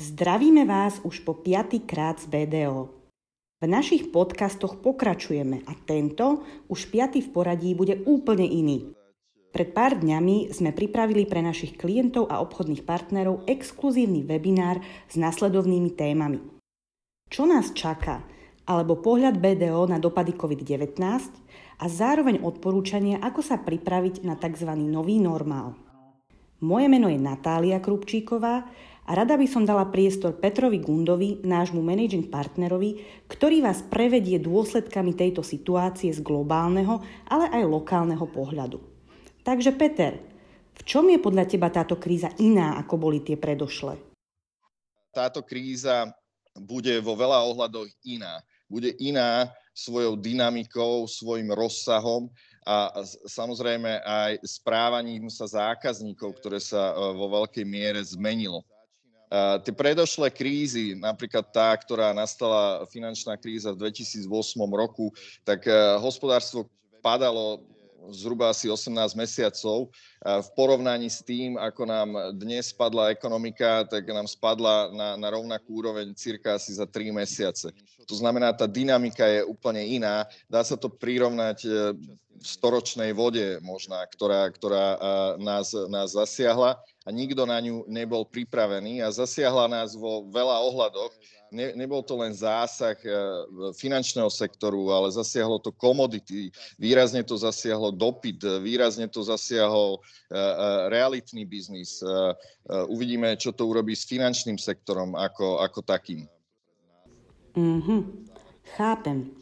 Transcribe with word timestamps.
Zdravíme 0.00 0.64
vás 0.64 1.04
už 1.04 1.20
po 1.20 1.36
piatýkrát 1.36 2.16
z 2.16 2.24
BDO. 2.32 2.88
V 3.60 3.64
našich 3.68 4.08
podcastoch 4.08 4.80
pokračujeme 4.80 5.68
a 5.68 5.72
tento, 5.84 6.48
už 6.72 6.88
piatý 6.88 7.20
v 7.20 7.28
poradí, 7.28 7.76
bude 7.76 8.00
úplne 8.08 8.48
iný. 8.48 8.96
Pred 9.52 9.76
pár 9.76 10.00
dňami 10.00 10.48
sme 10.48 10.72
pripravili 10.72 11.28
pre 11.28 11.44
našich 11.44 11.76
klientov 11.76 12.32
a 12.32 12.40
obchodných 12.40 12.88
partnerov 12.88 13.44
exkluzívny 13.44 14.24
webinár 14.24 14.80
s 15.12 15.20
nasledovnými 15.20 15.92
témami. 15.92 16.40
Čo 17.28 17.44
nás 17.44 17.76
čaká? 17.76 18.24
Alebo 18.64 18.96
pohľad 18.96 19.36
BDO 19.36 19.92
na 19.92 20.00
dopady 20.00 20.32
COVID-19 20.32 20.96
a 21.76 21.84
zároveň 21.84 22.40
odporúčanie, 22.40 23.20
ako 23.20 23.44
sa 23.44 23.60
pripraviť 23.60 24.24
na 24.24 24.40
tzv. 24.40 24.72
nový 24.72 25.20
normál. 25.20 25.76
Moje 26.62 26.86
meno 26.86 27.10
je 27.10 27.18
Natália 27.18 27.82
Krupčíková 27.82 28.70
a 29.02 29.18
rada 29.18 29.34
by 29.34 29.46
som 29.50 29.66
dala 29.66 29.90
priestor 29.90 30.38
Petrovi 30.38 30.78
Gundovi, 30.78 31.42
nášmu 31.42 31.82
managing 31.82 32.30
partnerovi, 32.30 33.02
ktorý 33.26 33.58
vás 33.66 33.82
prevedie 33.82 34.38
dôsledkami 34.38 35.18
tejto 35.18 35.42
situácie 35.42 36.14
z 36.14 36.22
globálneho, 36.22 37.02
ale 37.26 37.50
aj 37.50 37.66
lokálneho 37.66 38.22
pohľadu. 38.30 38.78
Takže 39.42 39.74
Peter, 39.74 40.22
v 40.78 40.82
čom 40.86 41.10
je 41.10 41.18
podľa 41.18 41.50
teba 41.50 41.66
táto 41.68 41.98
kríza 41.98 42.30
iná, 42.38 42.78
ako 42.78 42.94
boli 42.94 43.18
tie 43.26 43.34
predošlé? 43.34 43.98
Táto 45.10 45.42
kríza 45.42 46.08
bude 46.54 46.94
vo 47.02 47.18
veľa 47.18 47.42
ohľadoch 47.50 47.90
iná. 48.06 48.38
Bude 48.70 48.94
iná 49.02 49.50
svojou 49.74 50.14
dynamikou, 50.16 51.04
svojim 51.10 51.50
rozsahom 51.50 52.30
a 52.62 53.02
samozrejme 53.26 54.00
aj 54.00 54.32
správaním 54.46 55.26
sa 55.26 55.50
zákazníkov, 55.50 56.38
ktoré 56.38 56.62
sa 56.62 56.92
e, 56.92 57.12
vo 57.18 57.26
veľkej 57.42 57.66
miere 57.66 58.00
zmenilo. 58.04 58.62
Tie 59.64 59.72
predošlé 59.72 60.28
krízy, 60.28 60.92
napríklad 60.92 61.48
tá, 61.48 61.72
ktorá 61.72 62.12
nastala 62.12 62.84
finančná 62.92 63.40
kríza 63.40 63.72
v 63.72 63.88
2008 63.88 64.28
roku, 64.68 65.08
tak 65.40 65.64
e, 65.64 65.72
hospodárstvo 66.04 66.68
padalo 67.00 67.64
zhruba 68.10 68.50
asi 68.50 68.66
18 68.66 69.14
mesiacov. 69.14 69.92
V 70.22 70.48
porovnaní 70.58 71.06
s 71.06 71.22
tým, 71.22 71.54
ako 71.54 71.82
nám 71.86 72.08
dnes 72.34 72.74
spadla 72.74 73.14
ekonomika, 73.14 73.86
tak 73.86 74.08
nám 74.10 74.26
spadla 74.26 74.90
na, 74.90 75.08
na 75.14 75.28
rovnakú 75.30 75.78
úroveň 75.78 76.10
cirka 76.18 76.58
asi 76.58 76.74
za 76.74 76.86
3 76.88 77.14
mesiace. 77.14 77.70
To 78.06 78.14
znamená, 78.18 78.50
tá 78.50 78.66
dynamika 78.66 79.26
je 79.26 79.46
úplne 79.46 79.82
iná. 79.86 80.26
Dá 80.50 80.66
sa 80.66 80.74
to 80.74 80.90
prirovnať 80.90 81.58
e, 81.62 81.70
v 82.42 82.46
storočnej 82.46 83.14
vode 83.14 83.62
možná, 83.62 84.02
ktorá, 84.10 84.50
ktorá 84.50 84.86
e, 84.94 84.98
nás, 85.42 85.70
nás 85.86 86.18
zasiahla 86.18 86.82
a 87.06 87.08
nikto 87.14 87.46
na 87.46 87.62
ňu 87.62 87.86
nebol 87.86 88.26
pripravený 88.26 89.02
a 89.02 89.14
zasiahla 89.14 89.70
nás 89.70 89.94
vo 89.94 90.26
veľa 90.30 90.58
ohľadoch 90.66 91.12
ne, 91.52 91.76
nebol 91.76 92.00
to 92.00 92.16
len 92.16 92.32
zásah 92.32 92.96
eh, 93.04 93.12
finančného 93.76 94.32
sektoru, 94.32 94.90
ale 94.90 95.12
zasiahlo 95.12 95.60
to 95.60 95.70
komodity, 95.70 96.48
výrazne 96.80 97.20
to 97.22 97.36
zasiahlo 97.36 97.92
dopyt, 97.92 98.42
výrazne 98.64 99.06
to 99.06 99.20
zasiahlo 99.20 100.00
eh, 100.00 100.34
eh, 100.34 100.80
realitný 100.88 101.44
biznis. 101.44 102.00
Uvidíme, 102.88 103.36
čo 103.36 103.52
to 103.52 103.68
urobí 103.68 103.92
s 103.92 104.08
finančným 104.08 104.56
sektorom 104.56 105.18
ako, 105.18 105.60
ako 105.60 105.82
takým. 105.82 106.24
Mm-hmm. 107.58 108.00
Chápem. 108.78 109.34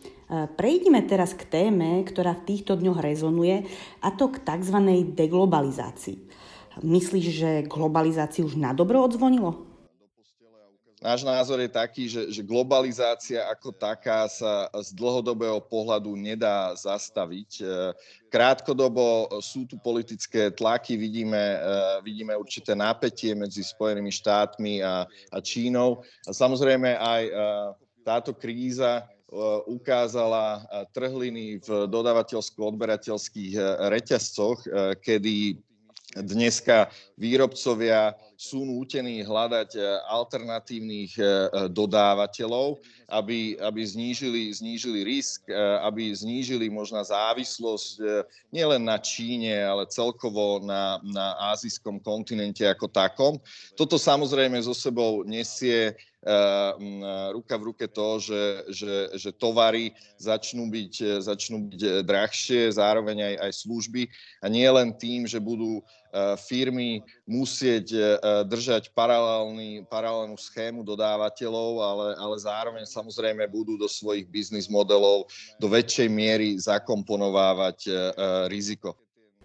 Prejdime 0.56 1.04
teraz 1.04 1.36
k 1.36 1.44
téme, 1.44 2.00
ktorá 2.00 2.32
v 2.32 2.46
týchto 2.48 2.80
dňoch 2.80 2.98
rezonuje, 3.02 3.68
a 4.00 4.08
to 4.16 4.32
k 4.32 4.40
tzv. 4.40 4.78
deglobalizácii. 5.12 6.16
Myslíš, 6.80 7.26
že 7.28 7.50
globalizácii 7.68 8.40
už 8.40 8.56
na 8.56 8.72
dobro 8.72 9.04
odzvonilo? 9.04 9.69
Náš 11.00 11.24
názor 11.24 11.56
je 11.64 11.72
taký, 11.72 12.12
že, 12.12 12.28
že 12.28 12.44
globalizácia 12.44 13.48
ako 13.48 13.72
taká 13.72 14.28
sa 14.28 14.68
z 14.84 14.92
dlhodobého 14.92 15.56
pohľadu 15.64 16.12
nedá 16.12 16.76
zastaviť. 16.76 17.50
E, 17.56 17.64
krátkodobo 18.28 19.32
sú 19.40 19.64
tu 19.64 19.80
politické 19.80 20.52
tlaky, 20.52 21.00
vidíme, 21.00 21.56
e, 21.56 21.58
vidíme 22.04 22.36
určité 22.36 22.76
nápetie 22.76 23.32
medzi 23.32 23.64
Spojenými 23.64 24.12
štátmi 24.12 24.84
a, 24.84 25.08
a 25.08 25.38
Čínou. 25.40 26.04
A 26.28 26.36
samozrejme 26.36 26.92
aj 26.92 27.22
e, 27.24 27.32
táto 28.04 28.36
kríza 28.36 29.08
ukázala 29.70 30.66
trhliny 30.90 31.62
v 31.62 31.86
dodavateľsko-odberateľských 31.86 33.54
reťazcoch, 33.94 34.58
kedy 34.98 35.54
dneska 36.18 36.90
výrobcovia 37.14 38.18
sú 38.34 38.64
nútení 38.66 39.22
hľadať 39.22 39.76
e, 39.76 39.80
alternatívnych 40.10 41.12
e, 41.14 41.22
e, 41.22 41.28
dodávateľov, 41.70 42.82
aby, 43.06 43.54
aby 43.60 43.80
znížili, 43.84 44.50
znížili 44.50 45.04
risk, 45.04 45.50
aby 45.82 46.14
znížili 46.14 46.70
možná 46.70 47.02
závislosť 47.02 47.98
nielen 48.54 48.86
na 48.86 49.02
Číne, 49.02 49.66
ale 49.66 49.90
celkovo 49.90 50.62
na, 50.62 51.02
na 51.02 51.34
azijskom 51.50 51.98
kontinente 51.98 52.62
ako 52.62 52.86
takom. 52.86 53.34
Toto 53.74 53.98
samozrejme 53.98 54.62
so 54.62 54.70
sebou 54.70 55.26
nesie 55.26 55.98
ruka 57.32 57.56
v 57.56 57.66
ruke 57.72 57.86
to, 57.88 58.20
že, 58.20 58.42
že, 58.68 58.94
že 59.16 59.30
tovary 59.32 59.96
začnú 60.20 60.68
byť, 60.68 61.24
začnú 61.24 61.72
byť 61.72 62.04
drahšie, 62.04 62.76
zároveň 62.76 63.24
aj, 63.24 63.34
aj 63.48 63.52
služby. 63.64 64.02
A 64.44 64.52
nie 64.52 64.68
len 64.68 64.92
tým, 64.92 65.24
že 65.24 65.40
budú 65.40 65.80
firmy 66.42 67.06
musieť 67.22 67.94
držať 68.44 68.90
paralelný, 68.92 69.86
paralelnú 69.86 70.34
schému 70.34 70.82
dodávateľov, 70.82 71.72
ale, 71.80 72.06
ale 72.18 72.36
zároveň 72.36 72.84
samozrejme 72.84 73.46
budú 73.46 73.78
do 73.78 73.86
svojich 73.86 74.26
biznis 74.26 74.66
modelov 74.66 75.30
do 75.56 75.66
väčšej 75.70 76.08
miery 76.10 76.58
zakomponovávať 76.58 77.78
e, 77.86 77.90
riziko. 78.50 78.98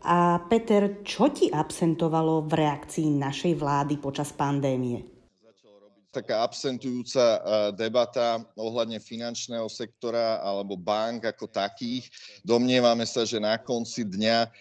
A 0.06 0.38
Peter, 0.46 1.02
čo 1.02 1.34
ti 1.34 1.50
absentovalo 1.50 2.46
v 2.46 2.54
reakcii 2.62 3.10
našej 3.18 3.54
vlády 3.58 3.98
počas 3.98 4.30
pandémie? 4.34 5.15
Taká 6.16 6.48
absentujúca 6.48 7.20
eh, 7.20 7.40
debata 7.76 8.40
ohľadne 8.56 9.04
finančného 9.04 9.68
sektora 9.68 10.40
alebo 10.40 10.80
bank 10.80 11.28
ako 11.28 11.52
takých. 11.52 12.08
Domnievame 12.48 13.04
sa, 13.04 13.28
že 13.28 13.44
na 13.44 13.60
konci 13.60 14.08
dňa 14.08 14.38
eh, 14.44 14.52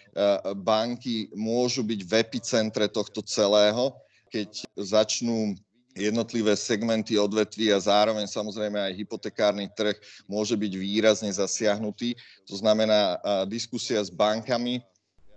banky 0.59 1.31
môžu 1.31 1.87
byť 1.87 2.01
v 2.03 2.11
epicentre 2.19 2.85
tohto 2.91 3.23
celého, 3.23 3.95
keď 4.27 4.67
začnú 4.75 5.55
jednotlivé 5.95 6.59
segmenty 6.59 7.15
odvetví 7.15 7.71
a 7.71 7.79
zároveň 7.79 8.27
samozrejme 8.27 8.75
aj 8.75 8.99
hypotekárny 8.99 9.71
trh 9.71 9.95
môže 10.27 10.59
byť 10.59 10.73
výrazne 10.75 11.31
zasiahnutý. 11.31 12.19
To 12.51 12.59
znamená 12.59 13.15
eh, 13.15 13.19
diskusia 13.47 14.03
s 14.03 14.11
bankami, 14.11 14.83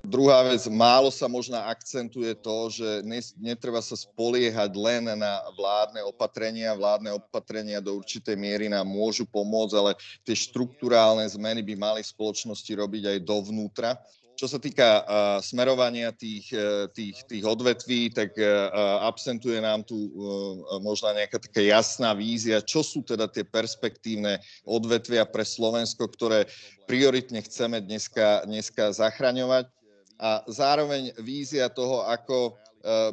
Druhá 0.06 0.47
vec, 0.47 0.62
málo 0.70 1.10
sa 1.10 1.26
možno 1.26 1.59
akcentuje 1.59 2.32
to, 2.38 2.70
že 2.70 2.88
netreba 3.36 3.82
sa 3.82 3.98
spoliehať 3.98 4.72
len 4.78 5.04
na 5.19 5.42
vládne 5.59 6.06
opatrenia. 6.06 6.78
Vládne 6.78 7.12
opatrenia 7.19 7.82
do 7.82 7.98
určitej 7.98 8.38
miery 8.38 8.70
nám 8.70 8.87
môžu 8.87 9.26
pomôcť, 9.26 9.75
ale 9.75 9.92
tie 10.22 10.38
štruktúrálne 10.38 11.26
zmeny 11.26 11.60
by 11.66 11.75
mali 11.76 12.00
spoločnosti 12.00 12.70
robiť 12.72 13.03
aj 13.04 13.19
dovnútra. 13.26 13.98
Čo 14.38 14.47
sa 14.47 14.62
týka 14.62 15.03
uh, 15.03 15.03
smerovania 15.42 16.14
tých, 16.14 16.54
uh, 16.54 16.87
tých, 16.94 17.26
tých 17.26 17.42
odvetví, 17.42 18.14
tak 18.14 18.38
uh, 18.38 18.70
absentuje 19.03 19.58
nám 19.58 19.82
tu 19.82 19.98
uh, 19.98 20.78
možno 20.78 21.10
nejaká 21.10 21.42
taká 21.42 21.58
jasná 21.58 22.14
vízia, 22.14 22.62
čo 22.62 22.87
sú 22.87 23.03
teda 23.03 23.26
tie 23.26 23.42
perspektívne 23.42 24.38
odvetvia 24.62 25.26
pre 25.26 25.42
Slovensko, 25.42 26.06
ktoré 26.06 26.47
prioritne 26.87 27.42
chceme 27.42 27.82
dneska, 27.82 28.47
dneska 28.47 28.94
zachraňovať 28.94 29.75
a 30.18 30.42
zároveň 30.50 31.14
vízia 31.22 31.70
toho, 31.70 32.02
ako 32.02 32.50
e, 32.50 32.52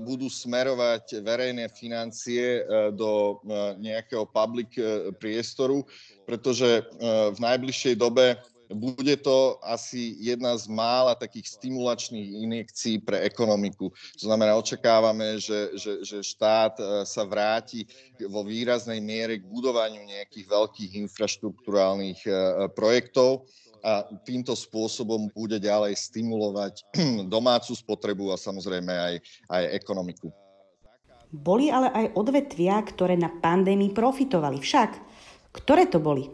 budú 0.02 0.26
smerovať 0.26 1.22
verejné 1.22 1.70
financie 1.70 2.66
e, 2.66 2.90
do 2.98 3.38
e, 3.46 3.78
nejakého 3.78 4.26
public 4.26 4.74
priestoru, 5.22 5.86
pretože 6.26 6.82
v 7.30 7.38
najbližšej 7.38 7.96
dobe 8.02 8.34
bude 8.66 9.14
to 9.22 9.62
asi 9.62 10.18
jedna 10.18 10.58
z 10.58 10.66
mála 10.66 11.14
takých 11.14 11.54
stimulačných 11.54 12.42
injekcií 12.42 12.98
pre 12.98 13.22
ekonomiku. 13.22 13.94
To 13.94 14.24
znamená, 14.26 14.58
očakávame, 14.58 15.38
že, 15.38 15.78
že, 15.78 16.02
že 16.02 16.26
štát 16.26 17.06
sa 17.06 17.24
vráti 17.30 17.86
vo 18.26 18.42
výraznej 18.42 18.98
miere 19.06 19.38
k 19.38 19.46
budovaniu 19.46 20.02
nejakých 20.02 20.50
veľkých 20.50 20.92
infraštruktúrálnych 21.06 22.26
projektov 22.74 23.46
a 23.86 24.02
týmto 24.26 24.58
spôsobom 24.58 25.30
bude 25.30 25.62
ďalej 25.62 25.94
stimulovať 25.94 26.82
domácu 27.34 27.78
spotrebu 27.78 28.34
a 28.34 28.42
samozrejme 28.42 28.90
aj, 28.90 29.16
aj 29.54 29.64
ekonomiku. 29.78 30.34
Boli 31.30 31.70
ale 31.70 31.94
aj 31.94 32.06
odvetvia, 32.18 32.82
ktoré 32.82 33.14
na 33.14 33.30
pandémii 33.30 33.94
profitovali. 33.94 34.58
Však, 34.58 34.90
ktoré 35.54 35.86
to 35.86 36.02
boli? 36.02 36.26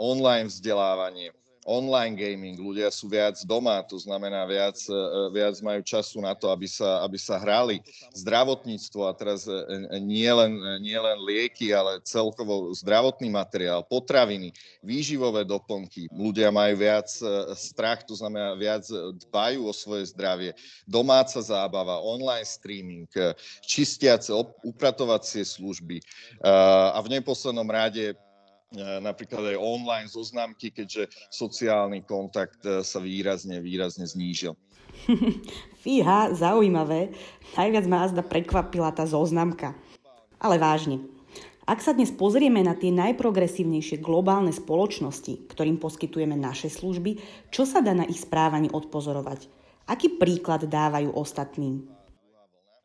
Online 0.00 0.48
vzdelávanie, 0.48 1.30
online 1.62 2.18
gaming, 2.18 2.58
ľudia 2.58 2.90
sú 2.90 3.06
viac 3.06 3.38
doma, 3.46 3.82
to 3.86 3.94
znamená 3.94 4.42
viac, 4.50 4.74
e, 4.90 4.94
viac 5.30 5.54
majú 5.62 5.80
času 5.86 6.18
na 6.18 6.34
to, 6.34 6.50
aby 6.50 6.66
sa, 6.66 7.06
aby 7.06 7.18
sa 7.18 7.38
hrali. 7.38 7.78
Zdravotníctvo 8.14 9.00
a 9.06 9.12
teraz 9.14 9.46
e, 9.46 9.54
nie 10.02 10.26
len, 10.26 10.58
nie 10.82 10.98
len 10.98 11.18
lieky, 11.22 11.70
ale 11.70 12.02
celkovo 12.02 12.74
zdravotný 12.74 13.30
materiál, 13.30 13.86
potraviny, 13.86 14.50
výživové 14.82 15.46
doplnky. 15.46 16.10
Ľudia 16.10 16.50
majú 16.50 16.74
viac 16.82 17.06
e, 17.22 17.54
strach, 17.54 18.02
to 18.02 18.18
znamená 18.18 18.58
viac 18.58 18.82
dbajú 19.30 19.66
o 19.66 19.72
svoje 19.72 20.10
zdravie. 20.10 20.58
Domáca 20.82 21.38
zábava, 21.38 22.02
online 22.02 22.46
streaming, 22.46 23.06
čistiace, 23.62 24.34
upratovacie 24.66 25.46
služby 25.46 26.02
a 26.42 26.98
v 26.98 27.18
neposlednom 27.18 27.66
rade 27.66 28.14
napríklad 28.76 29.52
aj 29.52 29.58
online 29.60 30.08
zoznamky, 30.08 30.72
keďže 30.72 31.12
sociálny 31.28 32.04
kontakt 32.08 32.64
e, 32.64 32.80
sa 32.80 32.98
výrazne, 32.98 33.60
výrazne 33.60 34.08
znížil. 34.08 34.56
Fíha, 35.82 36.32
zaujímavé. 36.32 37.12
Najviac 37.58 37.84
ma 37.88 37.98
azda 38.08 38.22
prekvapila 38.24 38.94
tá 38.94 39.04
zoznamka. 39.04 39.76
Ale 40.40 40.56
vážne. 40.58 41.04
Ak 41.62 41.78
sa 41.78 41.94
dnes 41.94 42.10
pozrieme 42.10 42.58
na 42.58 42.74
tie 42.74 42.90
najprogresívnejšie 42.90 44.02
globálne 44.02 44.50
spoločnosti, 44.50 45.46
ktorým 45.46 45.78
poskytujeme 45.78 46.34
naše 46.34 46.66
služby, 46.66 47.22
čo 47.54 47.62
sa 47.62 47.78
dá 47.78 47.94
na 47.94 48.02
ich 48.02 48.18
správaní 48.18 48.66
odpozorovať? 48.66 49.46
Aký 49.86 50.18
príklad 50.18 50.66
dávajú 50.66 51.14
ostatným? 51.14 51.86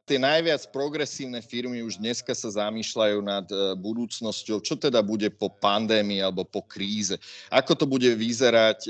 Tie 0.07 0.15
najviac 0.15 0.71
progresívne 0.71 1.44
firmy 1.44 1.83
už 1.83 2.00
dneska 2.00 2.31
sa 2.31 2.48
zamýšľajú 2.48 3.19
nad 3.19 3.44
e, 3.51 3.75
budúcnosťou, 3.75 4.63
čo 4.63 4.80
teda 4.80 5.04
bude 5.04 5.27
po 5.27 5.51
pandémii 5.51 6.24
alebo 6.24 6.48
po 6.48 6.63
kríze. 6.63 7.19
Ako 7.51 7.75
to 7.75 7.83
bude 7.83 8.07
vyzerať 8.15 8.88
e, 8.88 8.89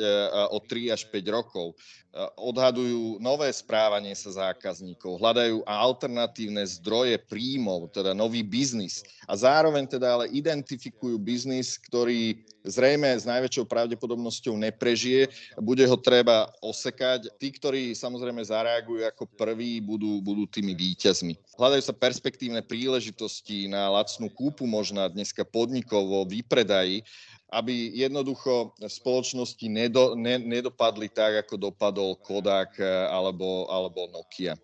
o 0.54 0.62
3 0.62 0.94
až 0.94 1.10
5 1.10 1.34
rokov. 1.34 1.74
E, 2.18 2.26
odhadujú 2.42 3.22
nové 3.22 3.46
správanie 3.54 4.18
sa 4.18 4.50
zákazníkov, 4.50 5.22
hľadajú 5.22 5.62
alternatívne 5.70 6.66
zdroje 6.66 7.22
príjmov, 7.30 7.94
teda 7.94 8.18
nový 8.18 8.42
biznis 8.42 9.06
a 9.30 9.38
zároveň 9.38 9.86
teda 9.86 10.18
ale 10.18 10.26
identifikujú 10.34 11.22
biznis, 11.22 11.78
ktorý 11.78 12.42
zrejme 12.66 13.14
s 13.14 13.24
najväčšou 13.30 13.70
pravdepodobnosťou 13.70 14.58
neprežije, 14.58 15.30
bude 15.62 15.86
ho 15.86 15.94
treba 15.94 16.50
osekať. 16.60 17.38
Tí, 17.38 17.54
ktorí 17.54 17.94
samozrejme 17.94 18.42
zareagujú 18.42 19.06
ako 19.06 19.24
prví, 19.38 19.80
budú, 19.80 20.20
budú 20.20 20.50
tými 20.50 20.74
víťazmi. 20.74 21.38
Hľadajú 21.56 21.84
sa 21.86 21.96
perspektívne 21.96 22.66
príležitosti 22.66 23.70
na 23.70 23.94
lacnú 23.94 24.28
kúpu 24.34 24.66
možná 24.66 25.06
dneska 25.08 25.46
podnikov 25.46 26.04
vo 26.10 26.22
výpredaji, 26.26 27.06
aby 27.48 27.96
jednoducho 27.96 28.76
spoločnosti 28.84 29.66
nedo, 29.72 30.20
ne, 30.20 30.36
nedopadli 30.36 31.08
tak, 31.08 31.48
ako 31.48 31.72
dopadol 31.72 32.20
Kodak 32.20 32.76
eh, 32.80 32.88
alebo, 32.88 33.72
alebo 33.72 34.12
Nokia. 34.12 34.60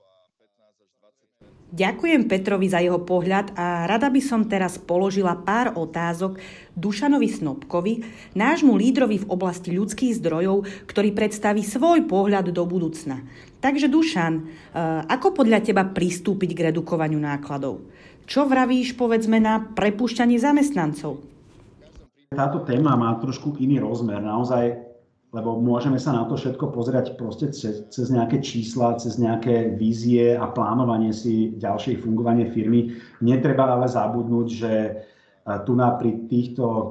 Ďakujem 1.73 2.29
Petrovi 2.29 2.69
za 2.69 2.85
jeho 2.85 3.01
pohľad 3.01 3.57
a 3.57 3.89
rada 3.89 4.05
by 4.05 4.21
som 4.21 4.45
teraz 4.45 4.77
položila 4.77 5.33
pár 5.33 5.73
otázok 5.73 6.37
Dušanovi 6.77 7.25
Snobkovi, 7.25 8.05
nášmu 8.37 8.77
lídrovi 8.77 9.25
v 9.25 9.29
oblasti 9.33 9.73
ľudských 9.73 10.21
zdrojov, 10.21 10.69
ktorý 10.85 11.17
predstaví 11.17 11.65
svoj 11.65 12.05
pohľad 12.05 12.53
do 12.53 12.61
budúcna. 12.69 13.25
Takže 13.57 13.89
Dušan, 13.89 14.33
e, 14.37 14.41
ako 15.09 15.33
podľa 15.33 15.65
teba 15.65 15.81
pristúpiť 15.81 16.53
k 16.53 16.63
redukovaniu 16.69 17.17
nákladov? 17.17 17.81
Čo 18.29 18.45
vravíš, 18.45 18.93
povedzme, 18.93 19.41
na 19.41 19.57
prepušťanie 19.73 20.37
zamestnancov? 20.37 21.32
Táto 22.33 22.65
téma 22.65 22.97
má 22.97 23.15
trošku 23.21 23.55
iný 23.61 23.79
rozmer. 23.79 24.19
Naozaj 24.19 24.93
lebo 25.33 25.57
môžeme 25.57 25.97
sa 25.97 26.13
na 26.13 26.29
to 26.29 26.37
všetko 26.37 26.69
pozerať 26.69 27.17
proste 27.17 27.49
cez, 27.49 27.89
cez 27.89 28.07
nejaké 28.13 28.37
čísla, 28.37 29.01
cez 29.01 29.17
nejaké 29.17 29.73
vízie 29.73 30.37
a 30.37 30.45
plánovanie 30.45 31.09
si 31.09 31.57
ďalšej 31.57 32.05
fungovanie 32.05 32.53
firmy. 32.53 32.93
Netreba 33.25 33.65
ale 33.65 33.89
zabudnúť, 33.89 34.47
že 34.53 34.73
e, 34.85 34.91
tu 35.65 35.73
na 35.73 35.97
pri 35.97 36.29
týchto 36.29 36.65
e, 36.69 36.85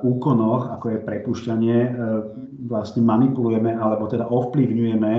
úkonoch, 0.00 0.72
ako 0.72 0.96
je 0.96 1.04
prepušťanie, 1.04 1.76
e, 1.76 1.90
vlastne 2.72 3.04
manipulujeme 3.04 3.76
alebo 3.76 4.08
teda 4.08 4.32
ovplyvňujeme 4.32 5.14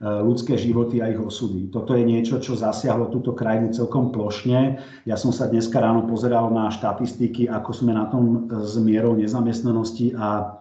ľudské 0.00 0.60
životy 0.60 1.00
a 1.00 1.08
ich 1.08 1.20
osudy. 1.20 1.72
Toto 1.72 1.96
je 1.96 2.04
niečo, 2.04 2.36
čo 2.36 2.52
zasiahlo 2.52 3.08
túto 3.08 3.32
krajinu 3.32 3.72
celkom 3.72 4.12
plošne. 4.12 4.76
Ja 5.08 5.16
som 5.16 5.32
sa 5.32 5.48
dneska 5.48 5.80
ráno 5.80 6.04
pozeral 6.04 6.52
na 6.52 6.68
štatistiky, 6.68 7.48
ako 7.48 7.70
sme 7.72 7.96
na 7.96 8.04
tom 8.12 8.48
s 8.52 8.76
mierou 8.76 9.16
nezamestnanosti 9.16 10.12
a 10.16 10.60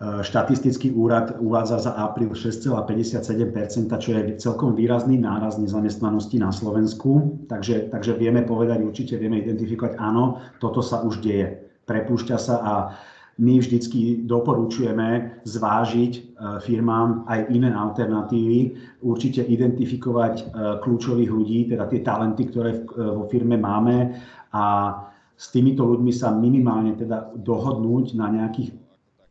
Štatistický 0.00 0.96
úrad 0.96 1.36
uvádza 1.44 1.84
za 1.84 1.92
apríl 1.92 2.32
6,57%, 2.32 3.52
čo 4.00 4.10
je 4.16 4.32
celkom 4.40 4.72
výrazný 4.72 5.20
náraz 5.20 5.60
nezamestnanosti 5.60 6.40
na 6.40 6.48
Slovensku. 6.48 7.44
Takže, 7.52 7.92
takže 7.92 8.16
vieme 8.16 8.40
povedať, 8.40 8.80
určite 8.80 9.20
vieme 9.20 9.44
identifikovať, 9.44 10.00
áno, 10.00 10.40
toto 10.56 10.80
sa 10.80 11.04
už 11.04 11.20
deje. 11.20 11.68
Prepúšťa 11.84 12.36
sa 12.40 12.56
a 12.64 12.74
my 13.38 13.62
vždycky 13.62 14.26
doporučujeme 14.26 15.40
zvážiť 15.46 16.12
e, 16.16 16.20
firmám 16.60 17.24
aj 17.30 17.40
iné 17.54 17.70
alternatívy, 17.70 18.58
určite 19.06 19.46
identifikovať 19.46 20.34
e, 20.40 20.44
kľúčových 20.82 21.30
ľudí, 21.30 21.58
teda 21.70 21.86
tie 21.86 22.00
talenty, 22.02 22.50
ktoré 22.50 22.70
e, 22.74 22.80
vo 22.96 23.30
firme 23.30 23.56
máme 23.56 24.18
a 24.50 24.64
s 25.40 25.48
týmito 25.48 25.88
ľuďmi 25.88 26.12
sa 26.12 26.36
minimálne 26.36 26.98
teda 27.00 27.32
dohodnúť 27.32 28.12
na 28.12 28.28
nejakých 28.28 28.76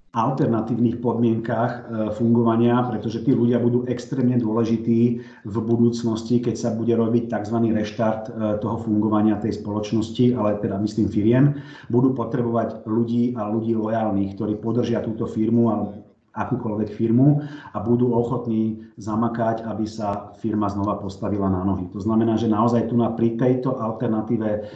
alternatívnych 0.09 1.05
podmienkách 1.05 1.71
e, 1.73 1.81
fungovania, 2.17 2.81
pretože 2.81 3.21
tí 3.21 3.29
ľudia 3.29 3.61
budú 3.61 3.85
extrémne 3.85 4.41
dôležití 4.41 5.01
v 5.45 5.55
budúcnosti, 5.61 6.41
keď 6.41 6.55
sa 6.57 6.69
bude 6.73 6.97
robiť 6.97 7.29
tzv. 7.29 7.57
reštart 7.69 8.23
e, 8.25 8.31
toho 8.57 8.81
fungovania 8.81 9.37
tej 9.37 9.61
spoločnosti, 9.61 10.33
ale 10.33 10.57
teda 10.57 10.81
myslím 10.81 11.13
firiem, 11.13 11.45
budú 11.93 12.17
potrebovať 12.17 12.89
ľudí 12.89 13.37
a 13.37 13.53
ľudí 13.53 13.77
lojálnych, 13.77 14.33
ktorí 14.33 14.57
podržia 14.57 15.05
túto 15.05 15.29
firmu 15.29 15.69
alebo 15.69 16.09
akúkoľvek 16.33 16.89
firmu 16.93 17.41
a 17.73 17.77
budú 17.81 18.13
ochotní 18.13 18.85
zamakať, 19.01 19.65
aby 19.65 19.85
sa 19.89 20.33
firma 20.37 20.69
znova 20.69 21.01
postavila 21.01 21.49
na 21.49 21.65
nohy. 21.65 21.89
To 21.93 21.99
znamená, 21.99 22.37
že 22.37 22.49
naozaj 22.49 22.89
tu 22.89 22.95
na 22.95 23.11
pri 23.11 23.35
tejto 23.35 23.77
alternatíve 23.77 24.69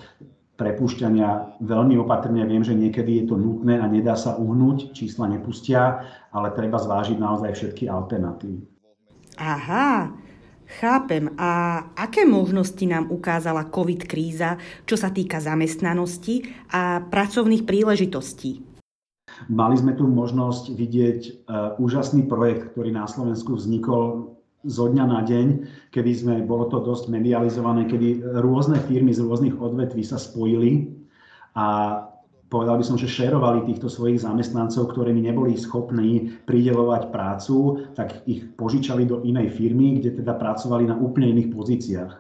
prepúšťania 0.54 1.60
veľmi 1.66 1.98
opatrne. 1.98 2.46
Viem, 2.46 2.62
že 2.62 2.78
niekedy 2.78 3.24
je 3.24 3.26
to 3.34 3.36
nutné 3.38 3.82
a 3.82 3.90
nedá 3.90 4.14
sa 4.14 4.38
uhnúť, 4.38 4.94
čísla 4.94 5.26
nepustia, 5.26 6.06
ale 6.30 6.54
treba 6.54 6.78
zvážiť 6.78 7.18
naozaj 7.18 7.52
všetky 7.58 7.90
alternatívy. 7.90 8.62
Aha, 9.42 10.14
chápem. 10.78 11.34
A 11.42 11.82
aké 11.98 12.26
možnosti 12.30 12.86
nám 12.86 13.10
ukázala 13.10 13.74
COVID 13.74 14.06
kríza, 14.06 14.62
čo 14.86 14.94
sa 14.94 15.10
týka 15.10 15.42
zamestnanosti 15.42 16.46
a 16.70 17.02
pracovných 17.02 17.66
príležitostí? 17.66 18.74
Mali 19.50 19.76
sme 19.82 19.98
tu 19.98 20.06
možnosť 20.06 20.78
vidieť 20.78 21.20
uh, 21.26 21.34
úžasný 21.82 22.30
projekt, 22.30 22.78
ktorý 22.78 22.94
na 22.94 23.10
Slovensku 23.10 23.58
vznikol 23.58 24.33
zo 24.64 24.88
dňa 24.88 25.06
na 25.06 25.22
deň, 25.24 25.48
kedy 25.92 26.12
sme, 26.16 26.34
bolo 26.48 26.72
to 26.72 26.80
dosť 26.80 27.12
medializované, 27.12 27.88
kedy 27.88 28.24
rôzne 28.40 28.80
firmy 28.88 29.12
z 29.12 29.24
rôznych 29.24 29.60
odvetví 29.60 30.02
sa 30.02 30.16
spojili 30.16 30.88
a 31.54 32.00
povedal 32.48 32.78
by 32.78 32.86
som, 32.86 32.98
že 33.02 33.10
šerovali 33.10 33.66
týchto 33.66 33.90
svojich 33.90 34.22
zamestnancov, 34.22 34.94
ktorí 34.94 35.10
neboli 35.18 35.58
schopní 35.58 36.38
pridelovať 36.46 37.10
prácu, 37.10 37.90
tak 37.98 38.22
ich 38.30 38.46
požičali 38.54 39.10
do 39.10 39.26
inej 39.26 39.58
firmy, 39.58 39.98
kde 39.98 40.22
teda 40.22 40.38
pracovali 40.38 40.86
na 40.86 40.96
úplne 40.96 41.34
iných 41.34 41.50
pozíciách. 41.50 42.14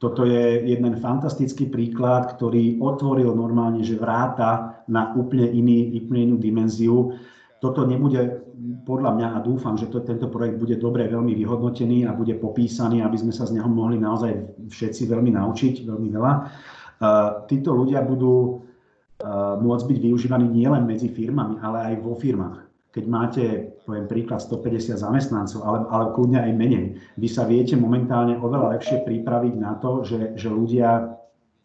Toto 0.00 0.24
je 0.24 0.64
jeden 0.64 0.96
fantastický 0.96 1.68
príklad, 1.68 2.36
ktorý 2.36 2.80
otvoril 2.80 3.36
normálne, 3.36 3.84
že 3.84 4.00
vráta 4.00 4.80
na 4.88 5.12
úplne, 5.12 5.48
iný, 5.52 5.92
úplne 5.92 6.32
inú 6.32 6.36
dimenziu. 6.40 7.12
Toto 7.60 7.84
nebude 7.84 8.48
podľa 8.84 9.10
mňa 9.16 9.28
a 9.36 9.38
dúfam, 9.40 9.74
že 9.76 9.88
to, 9.88 10.04
tento 10.04 10.28
projekt 10.28 10.60
bude 10.60 10.76
dobre 10.76 11.08
veľmi 11.08 11.32
vyhodnotený 11.32 12.04
a 12.04 12.12
bude 12.12 12.36
popísaný, 12.36 13.00
aby 13.00 13.16
sme 13.16 13.32
sa 13.32 13.48
z 13.48 13.56
neho 13.56 13.68
mohli 13.68 13.96
naozaj 13.96 14.68
všetci 14.68 15.08
veľmi 15.08 15.32
naučiť, 15.32 15.88
veľmi 15.88 16.08
veľa. 16.12 16.32
Títo 17.48 17.70
ľudia 17.72 18.04
budú 18.04 18.60
môcť 19.60 19.84
byť 19.84 19.98
využívaní 20.00 20.48
nielen 20.48 20.84
medzi 20.84 21.08
firmami, 21.08 21.60
ale 21.60 21.92
aj 21.92 21.94
vo 22.04 22.16
firmách. 22.16 22.68
Keď 22.90 23.04
máte, 23.06 23.44
poviem 23.86 24.10
príklad, 24.10 24.42
150 24.42 24.98
zamestnancov, 24.98 25.62
ale, 25.62 25.78
ale 25.94 26.04
kľudne 26.10 26.42
aj 26.42 26.52
menej, 26.58 26.84
vy 27.22 27.28
sa 27.30 27.46
viete 27.46 27.78
momentálne 27.78 28.34
oveľa 28.34 28.76
lepšie 28.76 29.06
pripraviť 29.06 29.54
na 29.54 29.78
to, 29.78 30.02
že, 30.02 30.34
že 30.34 30.50
ľudia 30.50 31.19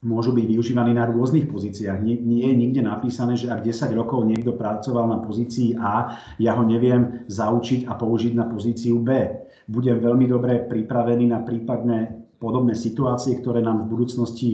môžu 0.05 0.38
byť 0.38 0.45
využívaní 0.45 0.93
na 0.93 1.09
rôznych 1.09 1.50
pozíciách. 1.50 1.97
Nie, 2.05 2.21
nie 2.21 2.45
je 2.45 2.55
nikde 2.55 2.81
napísané, 2.85 3.33
že 3.33 3.50
ak 3.50 3.65
10 3.65 3.89
rokov 3.97 4.21
niekto 4.29 4.53
pracoval 4.53 5.09
na 5.09 5.19
pozícii 5.25 5.74
A, 5.81 6.21
ja 6.38 6.53
ho 6.53 6.62
neviem 6.62 7.25
zaučiť 7.25 7.89
a 7.89 7.97
použiť 7.97 8.38
na 8.38 8.45
pozíciu 8.45 9.01
B. 9.01 9.33
Budem 9.65 9.97
veľmi 9.97 10.29
dobre 10.29 10.62
pripravený 10.69 11.33
na 11.33 11.41
prípadné 11.41 12.21
podobné 12.38 12.77
situácie, 12.77 13.41
ktoré 13.41 13.65
nám 13.65 13.89
v 13.89 13.97
budúcnosti 13.97 14.50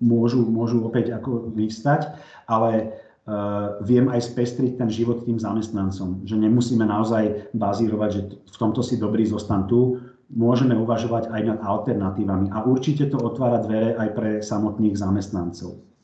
môžu, 0.00 0.40
môžu 0.48 0.80
opäť 0.80 1.12
ako 1.12 1.52
vyvstať, 1.52 2.16
ale 2.48 2.96
viem 3.84 4.08
aj 4.08 4.20
spestriť 4.32 4.80
ten 4.80 4.88
život 4.88 5.24
tým 5.24 5.40
zamestnancom. 5.40 6.24
Že 6.24 6.36
nemusíme 6.44 6.84
naozaj 6.84 7.52
bazírovať, 7.56 8.10
že 8.12 8.20
v 8.36 8.56
tomto 8.56 8.80
si 8.80 9.00
dobrý 9.00 9.24
zostan 9.28 9.64
tu, 9.68 10.00
môžeme 10.32 10.72
uvažovať 10.78 11.28
aj 11.28 11.42
nad 11.44 11.58
alternatívami. 11.60 12.48
A 12.52 12.64
určite 12.64 13.10
to 13.10 13.20
otvára 13.20 13.60
dvere 13.60 13.98
aj 13.98 14.08
pre 14.16 14.30
samotných 14.40 14.96
zamestnancov. 14.96 15.94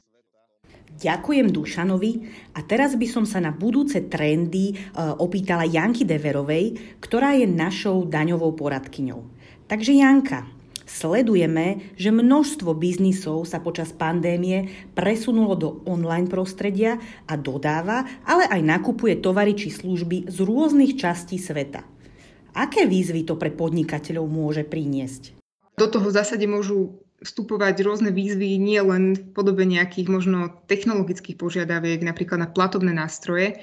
Ďakujem 1.01 1.49
Dušanovi 1.49 2.13
a 2.53 2.61
teraz 2.61 2.93
by 2.93 3.09
som 3.09 3.25
sa 3.25 3.41
na 3.41 3.57
budúce 3.57 4.05
trendy 4.13 4.75
e, 4.75 4.75
opýtala 5.17 5.65
Janky 5.65 6.05
Deverovej, 6.05 6.99
ktorá 7.01 7.33
je 7.41 7.49
našou 7.49 8.05
daňovou 8.05 8.53
poradkyňou. 8.53 9.25
Takže 9.65 9.97
Janka, 9.97 10.45
sledujeme, 10.85 11.97
že 11.97 12.13
množstvo 12.13 12.77
biznisov 12.77 13.49
sa 13.49 13.65
počas 13.65 13.97
pandémie 13.97 14.69
presunulo 14.93 15.57
do 15.57 15.81
online 15.89 16.29
prostredia 16.29 17.01
a 17.25 17.33
dodáva, 17.33 18.05
ale 18.29 18.45
aj 18.53 18.61
nakupuje 18.61 19.25
tovary 19.25 19.57
či 19.57 19.73
služby 19.73 20.29
z 20.29 20.37
rôznych 20.45 21.01
častí 21.01 21.41
sveta. 21.41 21.81
Aké 22.55 22.87
výzvy 22.87 23.27
to 23.27 23.39
pre 23.39 23.55
podnikateľov 23.55 24.27
môže 24.27 24.63
priniesť? 24.67 25.39
Do 25.79 25.87
toho 25.87 26.11
v 26.11 26.17
zásade 26.17 26.45
môžu 26.45 27.01
vstupovať 27.21 27.85
rôzne 27.85 28.11
výzvy 28.11 28.57
nie 28.57 28.81
len 28.81 29.17
v 29.17 29.23
podobe 29.37 29.69
nejakých 29.69 30.09
možno 30.09 30.61
technologických 30.67 31.37
požiadaviek, 31.37 32.01
napríklad 32.01 32.41
na 32.41 32.49
platobné 32.49 32.97
nástroje, 32.97 33.61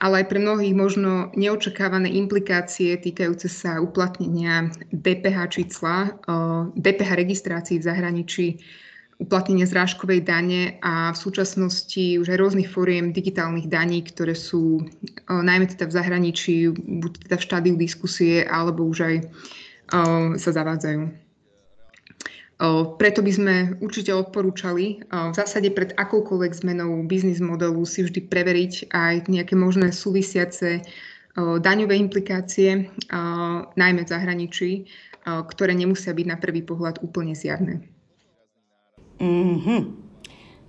ale 0.00 0.24
aj 0.24 0.26
pre 0.32 0.38
mnohých 0.40 0.72
možno 0.76 1.28
neočakávané 1.36 2.08
implikácie 2.16 2.96
týkajúce 2.96 3.52
sa 3.52 3.80
uplatnenia 3.80 4.72
DPH 4.92 5.38
čísla, 5.52 6.16
DPH 6.76 7.10
registrácií 7.20 7.76
v 7.80 7.88
zahraničí, 7.88 8.46
uplatnenie 9.20 9.68
zrážkovej 9.68 10.24
dane 10.24 10.80
a 10.80 11.12
v 11.12 11.18
súčasnosti 11.20 12.16
už 12.16 12.26
aj 12.32 12.40
rôznych 12.40 12.72
fóriem 12.72 13.12
digitálnych 13.12 13.68
daní, 13.68 14.00
ktoré 14.00 14.32
sú 14.32 14.80
najmä 15.28 15.68
teda 15.68 15.92
v 15.92 15.96
zahraničí, 16.00 16.72
buď 16.72 17.12
teda 17.28 17.36
v 17.36 17.44
štádiu 17.44 17.74
diskusie, 17.76 18.48
alebo 18.48 18.88
už 18.88 18.98
aj 19.04 19.16
sa 20.40 20.50
zavádzajú. 20.56 21.12
Preto 22.96 23.20
by 23.24 23.32
sme 23.32 23.54
určite 23.80 24.12
odporúčali 24.12 25.04
v 25.08 25.34
zásade 25.36 25.72
pred 25.72 25.96
akoukoľvek 25.96 26.52
zmenou 26.60 27.04
biznis 27.08 27.40
modelu 27.40 27.80
si 27.88 28.04
vždy 28.04 28.28
preveriť 28.28 28.92
aj 28.92 29.32
nejaké 29.32 29.56
možné 29.56 29.92
súvisiace 29.92 30.84
daňové 31.36 31.96
implikácie, 31.96 32.88
najmä 33.76 34.00
v 34.04 34.12
zahraničí, 34.12 34.70
ktoré 35.24 35.72
nemusia 35.72 36.12
byť 36.16 36.26
na 36.28 36.36
prvý 36.36 36.60
pohľad 36.64 37.00
úplne 37.04 37.32
zjavné. 37.32 37.80
Mm-hmm. 39.20 39.80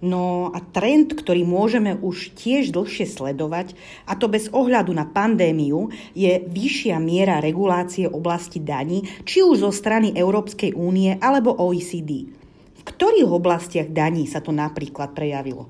No 0.01 0.49
a 0.49 0.57
trend, 0.73 1.13
ktorý 1.13 1.45
môžeme 1.45 1.93
už 1.93 2.33
tiež 2.33 2.73
dlhšie 2.73 3.05
sledovať, 3.05 3.77
a 4.09 4.17
to 4.17 4.25
bez 4.25 4.49
ohľadu 4.49 4.89
na 4.97 5.05
pandémiu, 5.05 5.93
je 6.17 6.41
vyššia 6.41 6.97
miera 6.97 7.37
regulácie 7.37 8.09
oblasti 8.09 8.57
daní, 8.57 9.05
či 9.29 9.45
už 9.45 9.61
zo 9.61 9.69
strany 9.69 10.17
Európskej 10.17 10.73
únie 10.73 11.13
alebo 11.21 11.53
OECD. 11.53 12.33
V 12.73 12.81
ktorých 12.81 13.29
oblastiach 13.29 13.93
daní 13.93 14.25
sa 14.25 14.41
to 14.41 14.49
napríklad 14.49 15.13
prejavilo? 15.13 15.69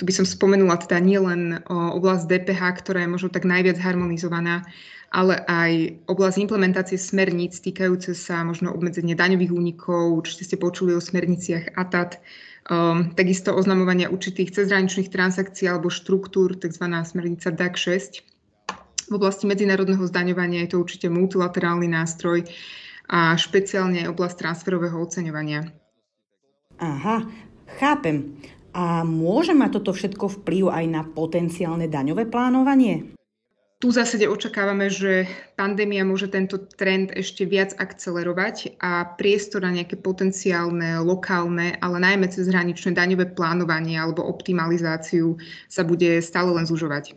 Tu 0.00 0.08
by 0.08 0.12
som 0.16 0.24
spomenula 0.24 0.80
teda 0.80 0.96
nielen 0.96 1.60
oblasť 1.68 2.24
DPH, 2.32 2.80
ktorá 2.80 3.04
je 3.04 3.12
možno 3.12 3.28
tak 3.28 3.44
najviac 3.44 3.76
harmonizovaná, 3.76 4.64
ale 5.08 5.40
aj 5.48 6.04
oblasť 6.08 6.36
implementácie 6.44 7.00
smerníc 7.00 7.64
týkajúce 7.64 8.12
sa 8.12 8.44
možno 8.44 8.72
obmedzenie 8.72 9.16
daňových 9.16 9.52
únikov, 9.52 10.20
určite 10.20 10.44
ste 10.44 10.56
počuli 10.60 10.92
o 10.92 11.00
smerniciach 11.00 11.76
ATAT, 11.76 12.20
Um, 12.68 13.16
takisto 13.16 13.56
oznamovania 13.56 14.12
určitých 14.12 14.52
cezhraničných 14.52 15.08
transakcií 15.08 15.72
alebo 15.72 15.88
štruktúr, 15.88 16.52
tzv. 16.52 16.84
smernica 16.84 17.48
DAC 17.48 17.74
6. 17.80 19.08
V 19.08 19.12
oblasti 19.16 19.48
medzinárodného 19.48 20.04
zdaňovania 20.04 20.68
je 20.68 20.76
to 20.76 20.84
určite 20.84 21.08
multilaterálny 21.08 21.88
nástroj 21.88 22.44
a 23.08 23.32
špeciálne 23.40 24.04
oblasť 24.12 24.36
transferového 24.36 25.00
oceňovania. 25.00 25.72
Aha, 26.76 27.24
chápem. 27.80 28.36
A 28.76 29.00
môže 29.00 29.56
mať 29.56 29.80
toto 29.80 29.96
všetko 29.96 30.44
vplyv 30.44 30.68
aj 30.68 30.84
na 30.92 31.02
potenciálne 31.08 31.88
daňové 31.88 32.28
plánovanie? 32.28 33.16
Tu 33.78 33.94
v 33.94 33.94
zásade 33.94 34.26
očakávame, 34.26 34.90
že 34.90 35.30
pandémia 35.54 36.02
môže 36.02 36.26
tento 36.26 36.58
trend 36.58 37.14
ešte 37.14 37.46
viac 37.46 37.78
akcelerovať 37.78 38.74
a 38.82 39.06
priestor 39.14 39.62
na 39.62 39.70
nejaké 39.70 39.94
potenciálne, 39.94 40.98
lokálne, 40.98 41.78
ale 41.78 42.02
najmä 42.02 42.26
cez 42.26 42.50
hraničné 42.50 42.98
daňové 42.98 43.38
plánovanie 43.38 43.94
alebo 43.94 44.26
optimalizáciu 44.26 45.38
sa 45.70 45.86
bude 45.86 46.18
stále 46.18 46.50
len 46.58 46.66
zužovať. 46.66 47.14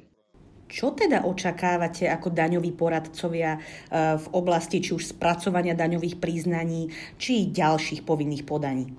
Čo 0.69 0.93
teda 0.93 1.25
očakávate 1.25 2.05
ako 2.05 2.29
daňoví 2.29 2.77
poradcovia 2.77 3.57
eh, 3.57 4.21
v 4.21 4.25
oblasti 4.29 4.85
či 4.85 4.93
už 4.93 5.17
spracovania 5.17 5.73
daňových 5.73 6.21
priznaní, 6.21 6.93
či 7.17 7.49
ďalších 7.49 8.05
povinných 8.05 8.45
podaní? 8.45 8.93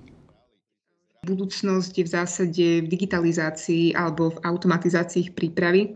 Budúcnosť 1.23 1.93
je 1.95 2.03
v 2.03 2.11
zásade 2.11 2.65
v 2.83 2.87
digitalizácii 2.91 3.95
alebo 3.95 4.35
v 4.35 4.43
automatizácii 4.43 5.19
ich 5.23 5.31
prípravy. 5.31 5.95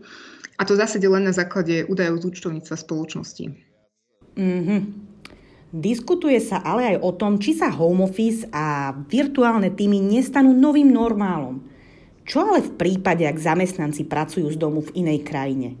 A 0.58 0.66
to 0.66 0.74
zásade 0.74 1.06
len 1.06 1.22
na 1.22 1.30
základe 1.30 1.86
údajov 1.86 2.20
z 2.20 2.24
účtovníctva 2.34 2.76
spoločnosti. 2.76 3.44
Mm-hmm. 4.34 4.80
Diskutuje 5.68 6.40
sa 6.40 6.64
ale 6.64 6.96
aj 6.96 7.04
o 7.04 7.10
tom, 7.14 7.38
či 7.38 7.54
sa 7.54 7.70
home 7.70 8.02
office 8.08 8.48
a 8.50 8.90
virtuálne 9.06 9.70
týmy 9.70 10.00
nestanú 10.00 10.56
novým 10.56 10.90
normálom. 10.90 11.62
Čo 12.24 12.44
ale 12.44 12.60
v 12.64 12.72
prípade, 12.76 13.24
ak 13.24 13.36
zamestnanci 13.40 14.08
pracujú 14.08 14.48
z 14.52 14.56
domu 14.56 14.84
v 14.84 15.04
inej 15.04 15.24
krajine? 15.24 15.76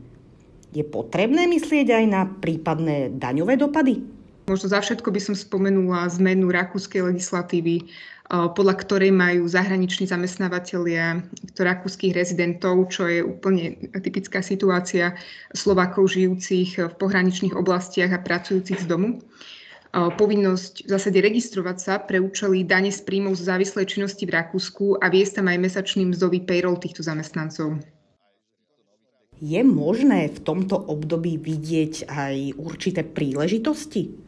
Je 0.76 0.84
potrebné 0.84 1.48
myslieť 1.48 1.88
aj 1.92 2.04
na 2.04 2.28
prípadné 2.28 3.16
daňové 3.16 3.56
dopady? 3.56 4.04
Možno 4.48 4.72
za 4.72 4.80
všetko 4.80 5.12
by 5.12 5.20
som 5.20 5.36
spomenula 5.36 6.08
zmenu 6.20 6.48
rakúskej 6.48 7.04
legislatívy 7.04 7.88
podľa 8.28 8.74
ktorej 8.84 9.08
majú 9.08 9.48
zahraniční 9.48 10.04
zamestnávateľia 10.04 11.24
rakúskych 11.56 12.12
rezidentov, 12.12 12.92
čo 12.92 13.08
je 13.08 13.24
úplne 13.24 13.88
typická 14.04 14.44
situácia 14.44 15.16
Slovákov 15.56 16.12
žijúcich 16.12 16.76
v 16.76 16.92
pohraničných 17.00 17.56
oblastiach 17.56 18.12
a 18.12 18.20
pracujúcich 18.20 18.84
z 18.84 18.86
domu. 18.86 19.24
Povinnosť 19.96 20.84
v 20.84 20.88
zásade 20.92 21.16
registrovať 21.24 21.76
sa 21.80 21.96
pre 21.96 22.20
účely 22.20 22.68
dane 22.68 22.92
z 22.92 23.00
príjmov 23.00 23.40
z 23.40 23.48
závislej 23.48 23.88
činnosti 23.88 24.28
v 24.28 24.36
Rakúsku 24.36 25.00
a 25.00 25.08
viesť 25.08 25.40
tam 25.40 25.48
aj 25.48 25.64
mesačný 25.64 26.12
mzdový 26.12 26.44
payroll 26.44 26.76
týchto 26.76 27.00
zamestnancov. 27.00 27.80
Je 29.40 29.62
možné 29.64 30.28
v 30.28 30.38
tomto 30.44 30.76
období 30.76 31.40
vidieť 31.40 32.04
aj 32.04 32.60
určité 32.60 33.00
príležitosti? 33.00 34.27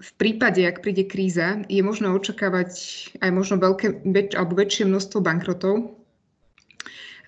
V 0.00 0.10
prípade, 0.16 0.60
ak 0.64 0.84
príde 0.84 1.08
kríza, 1.08 1.64
je 1.68 1.80
možno 1.80 2.12
očakávať 2.16 2.72
aj 3.20 3.30
možno 3.32 3.56
veľké, 3.60 4.04
väč, 4.08 4.36
alebo 4.36 4.56
väčšie 4.56 4.84
množstvo 4.88 5.18
bankrotov. 5.24 5.96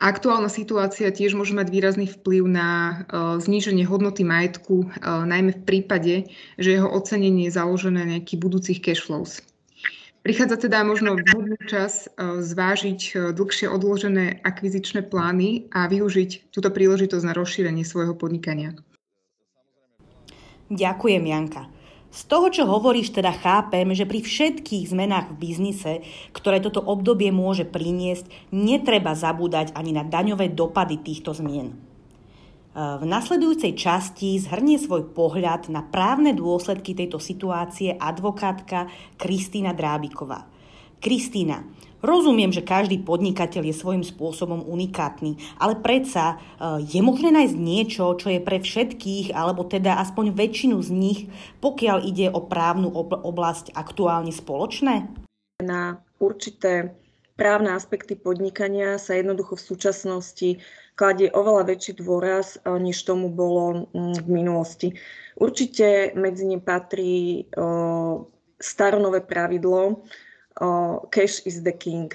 Aktuálna 0.02 0.50
situácia 0.50 1.14
tiež 1.14 1.38
môže 1.38 1.54
mať 1.54 1.70
výrazný 1.70 2.10
vplyv 2.10 2.42
na 2.50 2.68
uh, 3.06 3.38
zníženie 3.38 3.86
hodnoty 3.86 4.26
majetku, 4.26 4.90
uh, 4.90 5.22
najmä 5.22 5.54
v 5.54 5.62
prípade, 5.62 6.14
že 6.58 6.74
jeho 6.74 6.90
ocenenie 6.90 7.46
je 7.46 7.54
založené 7.54 8.02
na 8.02 8.18
nejakých 8.18 8.42
budúcich 8.42 8.78
cash 8.82 8.98
flows. 8.98 9.38
Prichádza 10.26 10.66
teda 10.66 10.82
možno 10.82 11.14
vhodný 11.14 11.54
čas 11.70 12.10
uh, 12.18 12.42
zvážiť 12.42 13.30
dlhšie 13.30 13.70
odložené 13.70 14.42
akvizičné 14.42 15.06
plány 15.06 15.70
a 15.70 15.86
využiť 15.86 16.50
túto 16.50 16.74
príležitosť 16.74 17.22
na 17.22 17.32
rozšírenie 17.38 17.86
svojho 17.86 18.18
podnikania. 18.18 18.74
Ďakujem, 20.66 21.22
Janka. 21.30 21.81
Z 22.12 22.28
toho, 22.28 22.52
čo 22.52 22.68
hovoríš, 22.68 23.16
teda 23.16 23.32
chápem, 23.32 23.88
že 23.96 24.04
pri 24.04 24.20
všetkých 24.20 24.92
zmenách 24.92 25.32
v 25.32 25.38
biznise, 25.40 25.92
ktoré 26.36 26.60
toto 26.60 26.84
obdobie 26.84 27.32
môže 27.32 27.64
priniesť, 27.64 28.52
netreba 28.52 29.16
zabúdať 29.16 29.72
ani 29.72 29.96
na 29.96 30.04
daňové 30.04 30.52
dopady 30.52 31.00
týchto 31.00 31.32
zmien. 31.32 31.72
E, 31.72 31.76
v 32.76 33.04
nasledujúcej 33.08 33.72
časti 33.72 34.36
zhrnie 34.36 34.76
svoj 34.76 35.08
pohľad 35.16 35.72
na 35.72 35.80
právne 35.80 36.36
dôsledky 36.36 36.92
tejto 36.92 37.16
situácie 37.16 37.96
advokátka 37.96 38.92
Kristýna 39.16 39.72
Drábiková. 39.72 40.44
Kristýna, 41.00 41.64
Rozumiem, 42.02 42.50
že 42.50 42.66
každý 42.66 42.98
podnikateľ 42.98 43.70
je 43.70 43.78
svojím 43.78 44.02
spôsobom 44.02 44.66
unikátny, 44.66 45.38
ale 45.62 45.78
predsa 45.78 46.34
e, 46.34 46.36
je 46.82 46.98
možné 46.98 47.30
nájsť 47.30 47.54
niečo, 47.54 48.18
čo 48.18 48.26
je 48.26 48.42
pre 48.42 48.58
všetkých, 48.58 49.30
alebo 49.30 49.62
teda 49.62 50.02
aspoň 50.02 50.34
väčšinu 50.34 50.82
z 50.82 50.90
nich, 50.90 51.20
pokiaľ 51.62 52.02
ide 52.02 52.26
o 52.34 52.42
právnu 52.42 52.90
oblasť 53.22 53.70
aktuálne 53.78 54.34
spoločné? 54.34 55.14
Na 55.62 56.02
určité 56.18 56.90
právne 57.38 57.78
aspekty 57.78 58.18
podnikania 58.18 58.98
sa 58.98 59.14
jednoducho 59.14 59.54
v 59.54 59.66
súčasnosti 59.70 60.48
kladie 60.98 61.30
oveľa 61.30 61.70
väčší 61.70 62.02
dôraz, 62.02 62.58
e, 62.58 62.82
než 62.82 62.98
tomu 63.06 63.30
bolo 63.30 63.86
mm, 63.94 64.26
v 64.26 64.28
minulosti. 64.42 64.88
Určite 65.38 66.18
medzi 66.18 66.50
ne 66.50 66.58
patrí 66.58 67.46
e, 67.46 67.62
staronové 68.58 69.22
pravidlo, 69.22 70.02
cash 71.10 71.44
is 71.44 71.62
the 71.62 71.72
king. 71.72 72.12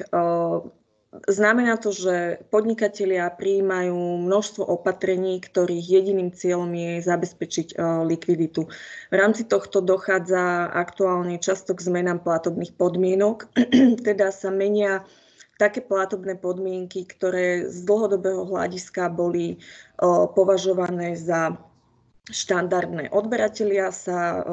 znamená 1.28 1.78
to, 1.82 1.90
že 1.96 2.46
podnikatelia 2.54 3.32
prijímajú 3.34 3.98
množstvo 4.28 4.62
opatrení, 4.68 5.42
ktorých 5.42 5.86
jediným 5.90 6.30
cieľom 6.36 6.70
je 6.70 7.02
zabezpečiť 7.02 7.80
likviditu. 8.06 8.68
V 9.10 9.16
rámci 9.16 9.48
tohto 9.48 9.82
dochádza 9.82 10.70
aktuálne 10.70 11.42
často 11.42 11.74
k 11.74 11.82
zmenám 11.82 12.22
platobných 12.22 12.76
podmienok, 12.76 13.50
teda 14.08 14.30
sa 14.30 14.54
menia 14.54 15.08
také 15.58 15.82
platobné 15.82 16.38
podmienky, 16.38 17.10
ktoré 17.10 17.66
z 17.66 17.82
dlhodobého 17.82 18.46
hľadiska 18.46 19.10
boli 19.10 19.58
považované 20.38 21.18
za 21.18 21.58
štandardné. 22.28 23.10
Odberatelia 23.16 23.92
sa 23.96 24.44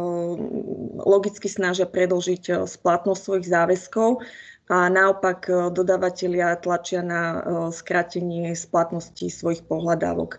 logicky 1.02 1.50
snažia 1.50 1.90
predlžiť 1.90 2.66
splatnosť 2.70 3.20
svojich 3.20 3.46
záväzkov 3.50 4.22
a 4.70 4.88
naopak 4.88 5.50
dodávateľia 5.74 6.56
tlačia 6.62 7.04
na 7.04 7.42
skrátenie 7.74 8.54
splatnosti 8.56 9.26
svojich 9.28 9.66
pohľadávok. 9.66 10.38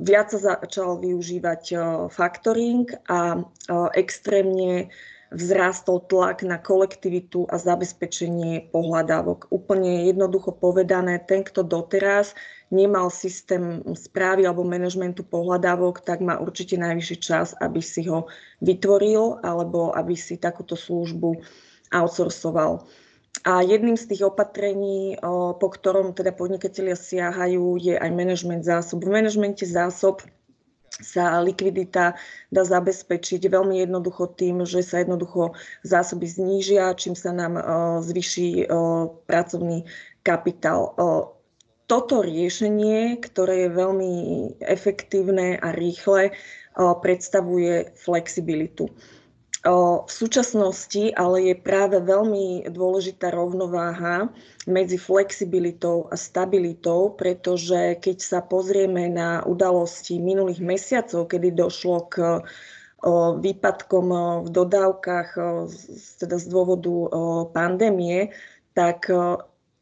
Viac 0.00 0.26
sa 0.32 0.40
začal 0.40 0.96
využívať 1.04 1.76
faktoring 2.08 2.88
a 3.06 3.44
extrémne 3.92 4.88
vzrástol 5.30 6.02
tlak 6.10 6.42
na 6.42 6.58
kolektivitu 6.58 7.46
a 7.46 7.54
zabezpečenie 7.56 8.74
pohľadávok. 8.74 9.46
Úplne 9.54 10.10
jednoducho 10.10 10.54
povedané, 10.58 11.22
ten, 11.22 11.46
kto 11.46 11.62
doteraz 11.62 12.34
nemal 12.74 13.10
systém 13.14 13.82
správy 13.94 14.46
alebo 14.46 14.66
manažmentu 14.66 15.22
pohľadávok, 15.22 16.02
tak 16.02 16.22
má 16.22 16.38
určite 16.38 16.78
najvyšší 16.78 17.16
čas, 17.22 17.54
aby 17.62 17.78
si 17.78 18.06
ho 18.10 18.26
vytvoril 18.62 19.38
alebo 19.42 19.94
aby 19.94 20.18
si 20.18 20.38
takúto 20.38 20.74
službu 20.74 21.42
outsourcoval. 21.94 22.86
A 23.46 23.62
jedným 23.62 23.94
z 23.94 24.10
tých 24.10 24.26
opatrení, 24.26 25.16
po 25.56 25.68
ktorom 25.70 26.12
teda 26.12 26.34
podnikatelia 26.34 26.98
siahajú, 26.98 27.78
je 27.78 27.94
aj 27.94 28.10
manažment 28.12 28.66
zásob. 28.66 29.06
V 29.06 29.14
manažmente 29.14 29.62
zásob 29.64 30.20
sa 30.90 31.38
likvidita 31.38 32.18
dá 32.50 32.62
zabezpečiť 32.66 33.46
veľmi 33.46 33.78
jednoducho 33.86 34.34
tým, 34.34 34.66
že 34.66 34.82
sa 34.82 35.06
jednoducho 35.06 35.54
zásoby 35.86 36.26
znížia, 36.26 36.98
čím 36.98 37.14
sa 37.14 37.30
nám 37.30 37.56
zvyší 38.02 38.66
pracovný 39.30 39.86
kapitál. 40.26 40.92
Toto 41.86 42.22
riešenie, 42.22 43.18
ktoré 43.22 43.66
je 43.66 43.70
veľmi 43.74 44.12
efektívne 44.62 45.58
a 45.58 45.74
rýchle, 45.74 46.34
predstavuje 46.78 47.90
flexibilitu. 47.98 48.90
V 49.60 50.08
súčasnosti 50.08 51.12
ale 51.12 51.52
je 51.52 51.54
práve 51.58 52.00
veľmi 52.00 52.64
dôležitá 52.72 53.28
rovnováha 53.28 54.32
medzi 54.64 54.96
flexibilitou 54.96 56.08
a 56.08 56.16
stabilitou, 56.16 57.12
pretože 57.12 58.00
keď 58.00 58.16
sa 58.24 58.40
pozrieme 58.40 59.12
na 59.12 59.44
udalosti 59.44 60.16
minulých 60.16 60.64
mesiacov, 60.64 61.28
kedy 61.28 61.52
došlo 61.52 62.08
k 62.08 62.40
výpadkom 63.36 64.06
v 64.44 64.48
dodávkach 64.48 65.36
teda 66.24 66.36
z 66.40 66.46
dôvodu 66.48 66.92
pandémie, 67.52 68.32
tak 68.72 69.12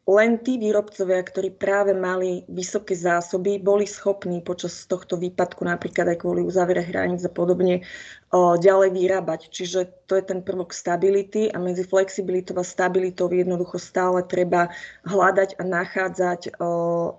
len 0.08 0.40
tí 0.40 0.56
výrobcovia, 0.56 1.20
ktorí 1.20 1.52
práve 1.60 1.92
mali 1.92 2.40
vysoké 2.48 2.96
zásoby, 2.96 3.60
boli 3.60 3.84
schopní 3.84 4.40
počas 4.40 4.88
tohto 4.88 5.20
výpadku, 5.20 5.68
napríklad 5.68 6.16
aj 6.16 6.24
kvôli 6.24 6.40
uzavere 6.40 6.80
hraníc 6.80 7.28
a 7.28 7.32
podobne, 7.32 7.84
ďalej 8.32 8.96
vyrábať. 8.96 9.52
Čiže 9.52 10.08
to 10.08 10.16
je 10.16 10.24
ten 10.24 10.40
prvok 10.40 10.72
stability 10.72 11.52
a 11.52 11.60
medzi 11.60 11.84
flexibilitou 11.84 12.56
a 12.56 12.64
stabilitou 12.64 13.28
jednoducho 13.28 13.76
stále 13.76 14.24
treba 14.24 14.72
hľadať 15.04 15.60
a 15.60 15.62
nachádzať 15.68 16.56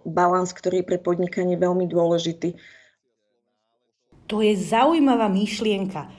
balans, 0.09 0.49
ktorý 0.49 0.81
je 0.81 0.89
pre 0.89 0.97
podnikanie 0.97 1.61
veľmi 1.61 1.85
dôležitý. 1.85 2.57
To 4.33 4.41
je 4.41 4.57
zaujímavá 4.57 5.29
myšlienka. 5.29 6.09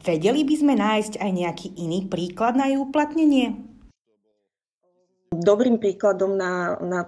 Vedeli 0.00 0.48
by 0.48 0.54
sme 0.56 0.74
nájsť 0.80 1.20
aj 1.20 1.30
nejaký 1.30 1.68
iný 1.76 2.08
príklad 2.08 2.56
na 2.56 2.72
jej 2.72 2.80
uplatnenie? 2.80 3.69
Dobrým 5.30 5.78
príkladom, 5.78 6.34
na, 6.34 6.74
na, 6.82 7.00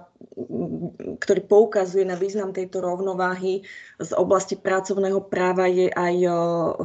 ktorý 1.19 1.43
poukazuje 1.43 2.07
na 2.07 2.15
význam 2.15 2.55
tejto 2.55 2.79
rovnováhy 2.79 3.67
z 3.99 4.11
oblasti 4.15 4.55
pracovného 4.55 5.27
práva 5.27 5.67
je 5.67 5.91
aj 5.91 6.15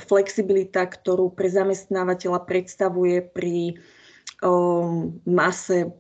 flexibilita, 0.03 0.83
ktorú 0.91 1.31
pre 1.31 1.47
zamestnávateľa 1.47 2.43
predstavuje 2.43 3.23
pri 3.23 3.79
o, 4.43 5.15
mase 5.31 5.95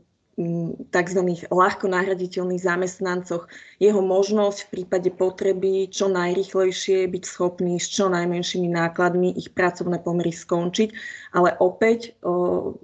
tzv. 0.90 1.20
ľahko 1.50 1.86
nahraditeľných 1.90 2.62
zamestnancoch 2.62 3.50
jeho 3.82 3.98
možnosť 3.98 4.58
v 4.66 4.70
prípade 4.70 5.10
potreby 5.14 5.90
čo 5.90 6.06
najrychlejšie 6.06 7.10
byť 7.10 7.22
schopný 7.26 7.78
s 7.78 7.90
čo 7.90 8.06
najmenšími 8.06 8.70
nákladmi 8.70 9.34
ich 9.34 9.50
pracovné 9.54 9.98
pomery 10.02 10.30
skončiť. 10.30 10.88
Ale 11.34 11.58
opäť 11.58 12.14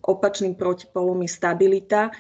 opačným 0.02 0.58
protipolom 0.58 1.22
je 1.22 1.30
stabilita, 1.30 2.14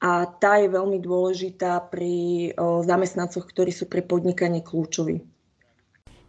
a 0.00 0.24
tá 0.24 0.56
je 0.56 0.72
veľmi 0.72 0.96
dôležitá 0.96 1.76
pri 1.92 2.50
zamestnancoch, 2.88 3.44
ktorí 3.44 3.68
sú 3.68 3.84
pre 3.84 4.00
podnikanie 4.00 4.64
kľúčoví. 4.64 5.20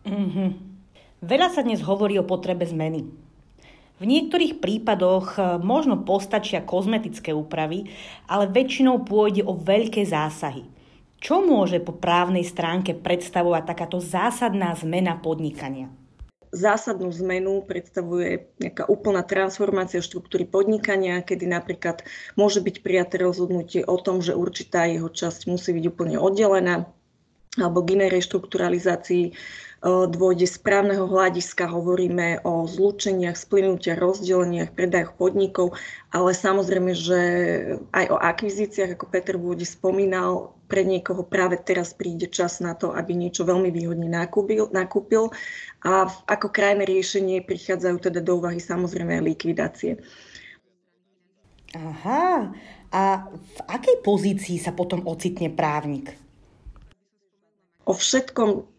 Mm-hmm. 0.04 0.50
Veľa 1.22 1.48
sa 1.54 1.62
dnes 1.64 1.80
hovorí 1.86 2.20
o 2.20 2.28
potrebe 2.28 2.68
zmeny. 2.68 3.08
V 4.02 4.10
niektorých 4.10 4.58
prípadoch 4.58 5.38
e, 5.38 5.42
možno 5.62 6.02
postačia 6.02 6.66
kozmetické 6.66 7.38
úpravy, 7.38 7.86
ale 8.26 8.50
väčšinou 8.50 9.06
pôjde 9.06 9.46
o 9.46 9.54
veľké 9.54 10.02
zásahy. 10.10 10.66
Čo 11.22 11.46
môže 11.46 11.78
po 11.78 11.94
právnej 11.94 12.42
stránke 12.42 12.98
predstavovať 12.98 13.62
takáto 13.70 14.02
zásadná 14.02 14.74
zmena 14.74 15.22
podnikania? 15.22 15.94
Zásadnú 16.52 17.12
zmenu 17.24 17.64
predstavuje 17.64 18.52
nejaká 18.60 18.86
úplná 18.92 19.24
transformácia 19.24 20.04
štruktúry 20.04 20.44
podnikania, 20.44 21.24
kedy 21.24 21.48
napríklad 21.48 22.04
môže 22.36 22.60
byť 22.60 22.76
prijaté 22.84 23.24
rozhodnutie 23.24 23.82
o 23.88 23.96
tom, 23.96 24.20
že 24.20 24.36
určitá 24.36 24.86
jeho 24.86 25.08
časť 25.08 25.48
musí 25.48 25.72
byť 25.72 25.86
úplne 25.88 26.20
oddelená, 26.20 26.92
alebo 27.60 27.84
k 27.84 28.00
inej 28.00 28.16
reštrukturalizácii 28.16 29.36
dôjde 29.84 30.46
z 30.46 30.58
právneho 30.62 31.10
hľadiska, 31.10 31.66
hovoríme 31.66 32.46
o 32.46 32.70
zlúčeniach, 32.70 33.34
splynutiach, 33.34 33.98
rozdeleniach, 33.98 34.78
predajoch 34.78 35.18
podnikov, 35.18 35.74
ale 36.14 36.38
samozrejme, 36.38 36.94
že 36.94 37.20
aj 37.90 38.06
o 38.14 38.18
akvizíciách, 38.22 38.94
ako 38.94 39.06
Peter 39.10 39.42
Vôde 39.42 39.66
spomínal, 39.66 40.54
pre 40.72 40.88
niekoho 40.88 41.28
práve 41.28 41.60
teraz 41.60 41.92
príde 41.92 42.32
čas 42.32 42.64
na 42.64 42.72
to, 42.80 42.96
aby 42.96 43.12
niečo 43.12 43.44
veľmi 43.44 43.68
výhodne 43.76 44.08
nakúpil, 44.08 44.72
nakúpil 44.72 45.28
a 45.84 46.08
ako 46.32 46.48
krajné 46.48 46.88
riešenie 46.88 47.44
prichádzajú 47.44 47.98
teda 48.00 48.24
do 48.24 48.40
úvahy 48.40 48.64
samozrejme 48.64 49.20
aj 49.20 49.28
likvidácie. 49.28 50.00
Aha, 51.76 52.56
a 52.92 53.02
v 53.32 53.60
akej 53.68 54.00
pozícii 54.04 54.56
sa 54.60 54.72
potom 54.72 55.04
ocitne 55.08 55.52
právnik? 55.52 56.16
O 57.84 57.92
všetkom 57.92 58.71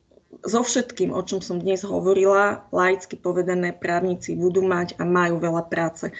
so 0.43 0.61
všetkým, 0.67 1.15
o 1.15 1.23
čom 1.23 1.39
som 1.39 1.63
dnes 1.63 1.87
hovorila, 1.87 2.67
laicky 2.75 3.15
povedané 3.15 3.71
právnici 3.71 4.35
budú 4.35 4.67
mať 4.67 4.99
a 4.99 5.07
majú 5.07 5.39
veľa 5.39 5.71
práce. 5.71 6.11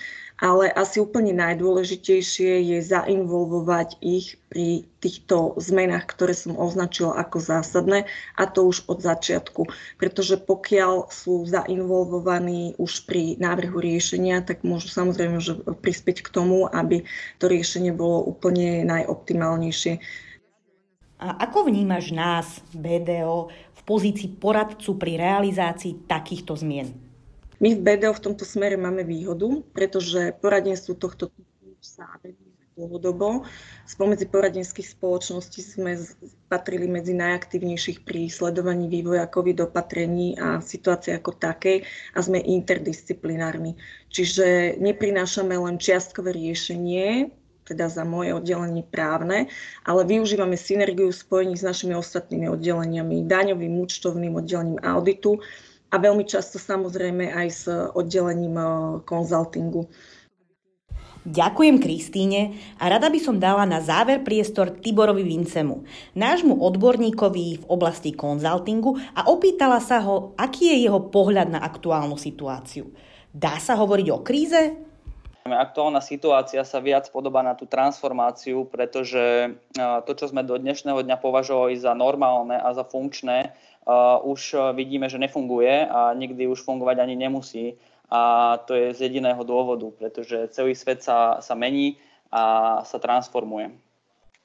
Ale 0.43 0.75
asi 0.75 0.99
úplne 0.99 1.31
najdôležitejšie 1.39 2.67
je 2.67 2.79
zainvolvovať 2.83 4.03
ich 4.03 4.43
pri 4.51 4.83
týchto 4.99 5.55
zmenách, 5.63 6.11
ktoré 6.11 6.35
som 6.35 6.59
označila 6.59 7.15
ako 7.15 7.39
zásadné, 7.39 8.11
a 8.35 8.43
to 8.51 8.67
už 8.67 8.83
od 8.91 8.99
začiatku. 9.07 9.71
Pretože 10.03 10.43
pokiaľ 10.43 11.15
sú 11.15 11.47
zainvolvovaní 11.47 12.75
už 12.75 13.07
pri 13.07 13.39
návrhu 13.39 13.79
riešenia, 13.79 14.43
tak 14.43 14.67
môžu 14.67 14.91
samozrejme 14.91 15.39
že 15.39 15.55
prispieť 15.63 16.27
k 16.27 16.33
tomu, 16.35 16.67
aby 16.67 17.07
to 17.39 17.47
riešenie 17.47 17.95
bolo 17.95 18.27
úplne 18.27 18.83
najoptimálnejšie. 18.83 20.03
A 21.23 21.39
ako 21.47 21.71
vnímaš 21.71 22.11
nás, 22.11 22.59
BDO, 22.75 23.55
pozícii 23.85 24.39
poradcu 24.39 24.97
pri 24.99 25.19
realizácii 25.19 26.07
takýchto 26.09 26.57
zmien? 26.59 26.93
My 27.63 27.79
v 27.79 27.81
BDO 27.83 28.11
v 28.19 28.25
tomto 28.27 28.43
smere 28.43 28.75
máme 28.75 29.07
výhodu, 29.07 29.63
pretože 29.71 30.35
poradenstvo 30.43 30.99
tohto 30.99 31.31
typu 31.31 31.79
sa 31.79 32.11
dlhodobo. 32.75 33.45
Spomedzi 33.85 34.27
poradenských 34.27 34.97
spoločností 34.97 35.61
sme 35.61 36.01
patrili 36.49 36.89
medzi 36.89 37.13
najaktívnejších 37.13 38.03
pri 38.03 38.33
sledovaní 38.33 38.89
vývoja 38.89 39.29
COVID 39.29 39.69
opatrení 39.69 40.35
a 40.41 40.59
situácie 40.65 41.13
ako 41.15 41.37
takej 41.37 41.85
a 42.17 42.19
sme 42.19 42.41
interdisciplinárni. 42.41 43.77
Čiže 44.09 44.81
neprinášame 44.81 45.55
len 45.55 45.77
čiastkové 45.77 46.33
riešenie, 46.33 47.29
teda 47.63 47.87
za 47.89 48.03
moje 48.03 48.35
oddelenie 48.35 48.83
právne, 48.83 49.47
ale 49.87 50.03
využívame 50.05 50.59
synergiu 50.59 51.15
spojení 51.15 51.55
s 51.55 51.63
našimi 51.63 51.95
ostatnými 51.95 52.51
oddeleniami, 52.51 53.27
daňovým, 53.27 53.79
účtovným 53.83 54.35
oddelením 54.39 54.83
auditu 54.83 55.39
a 55.93 56.01
veľmi 56.01 56.25
často 56.25 56.57
samozrejme 56.59 57.31
aj 57.31 57.49
s 57.49 57.63
oddelením 57.71 58.57
konzultingu. 59.07 59.87
Ďakujem 61.23 61.79
Kristíne 61.79 62.59
a 62.83 62.91
rada 62.91 63.07
by 63.07 63.21
som 63.23 63.39
dala 63.39 63.63
na 63.63 63.79
záver 63.79 64.27
priestor 64.27 64.75
Tiborovi 64.75 65.23
Vincemu, 65.23 65.87
nášmu 66.19 66.59
odborníkovi 66.59 67.63
v 67.63 67.65
oblasti 67.71 68.11
konzultingu 68.11 68.99
a 69.15 69.31
opýtala 69.31 69.79
sa 69.79 70.03
ho, 70.03 70.35
aký 70.35 70.75
je 70.75 70.91
jeho 70.91 70.99
pohľad 71.15 71.55
na 71.55 71.63
aktuálnu 71.63 72.19
situáciu. 72.19 72.91
Dá 73.31 73.55
sa 73.63 73.79
hovoriť 73.79 74.07
o 74.11 74.19
kríze? 74.19 74.92
Aktuálna 75.43 75.99
situácia 75.99 76.63
sa 76.63 76.79
viac 76.79 77.11
podobá 77.11 77.43
na 77.43 77.59
tú 77.59 77.67
transformáciu, 77.67 78.63
pretože 78.71 79.59
to, 80.07 80.13
čo 80.15 80.31
sme 80.31 80.47
do 80.47 80.55
dnešného 80.55 81.03
dňa 81.03 81.19
považovali 81.19 81.75
za 81.75 81.99
normálne 81.99 82.55
a 82.55 82.71
za 82.71 82.87
funkčné, 82.87 83.51
už 84.23 84.73
vidíme, 84.79 85.11
že 85.11 85.19
nefunguje 85.19 85.91
a 85.91 86.15
nikdy 86.15 86.47
už 86.47 86.63
fungovať 86.63 87.03
ani 87.03 87.19
nemusí 87.19 87.75
a 88.07 88.55
to 88.69 88.79
je 88.79 88.95
z 88.95 89.11
jediného 89.11 89.43
dôvodu, 89.43 89.91
pretože 89.91 90.53
celý 90.55 90.79
svet 90.79 91.03
sa, 91.03 91.43
sa 91.43 91.59
mení 91.59 91.99
a 92.31 92.85
sa 92.87 93.03
transformuje. 93.03 93.75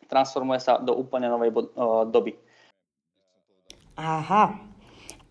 Transformuje 0.09 0.59
sa 0.63 0.81
do 0.81 0.97
úplne 0.97 1.29
novej 1.29 1.51
doby. 2.09 2.33
Aha. 4.01 4.55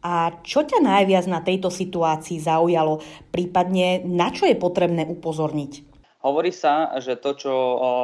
A 0.07 0.39
čo 0.47 0.63
ťa 0.63 0.79
najviac 0.79 1.27
na 1.27 1.43
tejto 1.43 1.67
situácii 1.67 2.39
zaujalo? 2.39 3.03
Prípadne 3.35 4.07
na 4.07 4.31
čo 4.31 4.47
je 4.47 4.55
potrebné 4.55 5.03
upozorniť? 5.03 5.83
Hovorí 6.23 6.55
sa, 6.55 6.95
že 7.03 7.19
to, 7.19 7.35
čo 7.35 7.55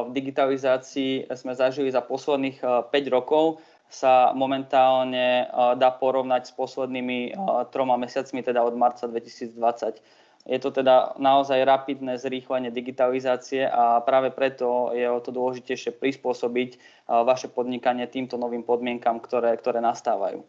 v 0.07 0.11
digitalizácii 0.11 1.31
sme 1.31 1.55
zažili 1.55 1.95
za 1.95 2.03
posledných 2.03 2.91
5 2.91 2.91
rokov, 3.07 3.63
sa 3.87 4.35
momentálne 4.35 5.47
dá 5.79 5.91
porovnať 5.95 6.51
s 6.51 6.53
poslednými 6.59 7.39
troma 7.71 7.95
mesiacmi, 7.95 8.43
teda 8.43 8.67
od 8.67 8.75
marca 8.75 9.07
2020. 9.07 10.03
Je 10.43 10.59
to 10.59 10.75
teda 10.75 11.15
naozaj 11.23 11.63
rapidné 11.63 12.19
zrýchlenie 12.19 12.75
digitalizácie 12.75 13.63
a 13.63 14.03
práve 14.03 14.35
preto 14.35 14.91
je 14.91 15.07
o 15.07 15.23
to 15.23 15.31
dôležitejšie 15.31 15.95
prispôsobiť 16.03 16.71
vaše 17.07 17.47
podnikanie 17.47 18.11
týmto 18.11 18.35
novým 18.35 18.67
podmienkam, 18.67 19.23
ktoré, 19.23 19.55
ktoré 19.55 19.79
nastávajú. 19.79 20.43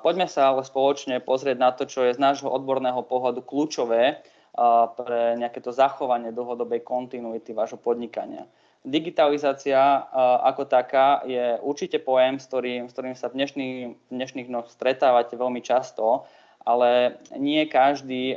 Poďme 0.00 0.24
sa 0.24 0.56
ale 0.56 0.64
spoločne 0.64 1.20
pozrieť 1.20 1.56
na 1.60 1.70
to, 1.76 1.84
čo 1.84 2.08
je 2.08 2.16
z 2.16 2.20
nášho 2.20 2.48
odborného 2.48 3.04
pohľadu 3.04 3.44
kľúčové 3.44 4.24
pre 4.96 5.20
nejaké 5.36 5.60
to 5.60 5.70
zachovanie 5.70 6.32
dlhodobej 6.32 6.80
kontinuity 6.80 7.52
vášho 7.52 7.76
podnikania. 7.76 8.48
Digitalizácia 8.80 10.08
ako 10.40 10.64
taká 10.64 11.20
je 11.28 11.60
určite 11.60 12.00
pojem, 12.00 12.40
s 12.40 12.48
ktorým, 12.48 12.88
s 12.88 12.92
ktorým 12.96 13.12
sa 13.12 13.28
v 13.28 13.36
dnešných, 13.36 13.76
v 14.08 14.12
dnešných 14.16 14.48
dňoch 14.48 14.72
stretávate 14.72 15.36
veľmi 15.36 15.60
často 15.60 16.24
ale 16.60 17.16
nie 17.40 17.64
každý 17.64 18.36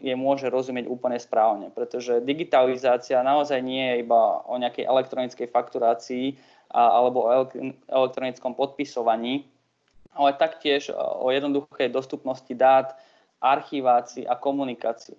je 0.00 0.14
môže 0.16 0.48
rozumieť 0.48 0.88
úplne 0.88 1.20
správne, 1.20 1.68
pretože 1.68 2.24
digitalizácia 2.24 3.20
naozaj 3.20 3.60
nie 3.60 3.84
je 3.84 3.96
iba 4.00 4.40
o 4.48 4.56
nejakej 4.56 4.88
elektronickej 4.88 5.48
fakturácii 5.52 6.40
alebo 6.72 7.28
o 7.28 7.30
elektronickom 7.90 8.56
podpisovaní, 8.56 9.44
ale 10.14 10.36
taktiež 10.36 10.90
uh, 10.90 10.96
o 10.96 11.30
jednoduchej 11.30 11.88
dostupnosti 11.90 12.50
dát, 12.54 12.96
archivácii 13.40 14.28
a 14.28 14.36
komunikácii. 14.36 15.16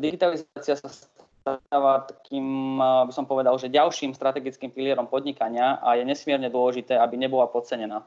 Digitalizácia 0.00 0.78
sa 0.78 0.88
stáva 0.88 2.06
takým, 2.06 2.78
uh, 2.78 3.04
by 3.06 3.12
som 3.12 3.26
povedal, 3.28 3.58
že 3.58 3.72
ďalším 3.72 4.14
strategickým 4.14 4.70
pilierom 4.70 5.10
podnikania 5.10 5.82
a 5.82 5.98
je 5.98 6.06
nesmierne 6.06 6.48
dôležité, 6.48 6.96
aby 6.96 7.18
nebola 7.18 7.50
podcenená. 7.50 8.06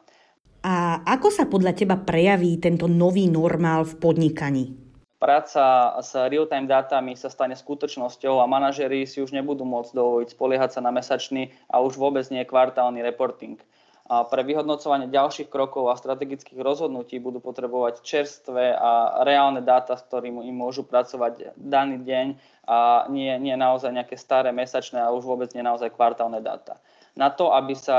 A 0.65 1.06
ako 1.06 1.30
sa 1.30 1.45
podľa 1.45 1.78
teba 1.78 1.93
prejaví 1.93 2.58
tento 2.58 2.89
nový 2.89 3.30
normál 3.30 3.86
v 3.86 4.01
podnikaní? 4.01 4.65
Práca 5.21 5.93
s 6.01 6.17
real-time 6.17 6.65
dátami 6.65 7.13
sa 7.13 7.30
stane 7.30 7.54
skutočnosťou 7.54 8.41
a 8.41 8.49
manažeri 8.49 9.06
si 9.06 9.21
už 9.21 9.30
nebudú 9.30 9.62
môcť 9.62 9.93
dovoliť 9.93 10.30
spoliehať 10.34 10.69
sa 10.75 10.82
na 10.82 10.89
mesačný 10.89 11.54
a 11.69 11.80
už 11.86 12.01
vôbec 12.01 12.25
nie 12.34 12.41
kvartálny 12.43 13.06
reporting. 13.06 13.62
A 14.05 14.21
pre 14.21 14.45
vyhodnocovanie 14.45 15.09
ďalších 15.09 15.49
krokov 15.49 15.89
a 15.89 15.97
strategických 15.97 16.61
rozhodnutí 16.61 17.17
budú 17.17 17.41
potrebovať 17.41 18.05
čerstvé 18.05 18.77
a 18.77 19.25
reálne 19.25 19.65
dáta, 19.65 19.97
s 19.97 20.05
ktorými 20.05 20.45
im 20.45 20.61
môžu 20.61 20.85
pracovať 20.85 21.57
daný 21.57 22.05
deň 22.05 22.27
a 22.69 23.09
nie, 23.09 23.33
nie 23.41 23.57
naozaj 23.57 23.89
nejaké 23.89 24.13
staré 24.13 24.53
mesačné 24.53 25.01
a 25.01 25.09
už 25.09 25.25
vôbec 25.25 25.49
nie 25.57 25.65
naozaj 25.65 25.89
kvartálne 25.89 26.37
dáta. 26.37 26.77
Na 27.17 27.33
to, 27.33 27.49
aby 27.49 27.73
sa 27.73 27.97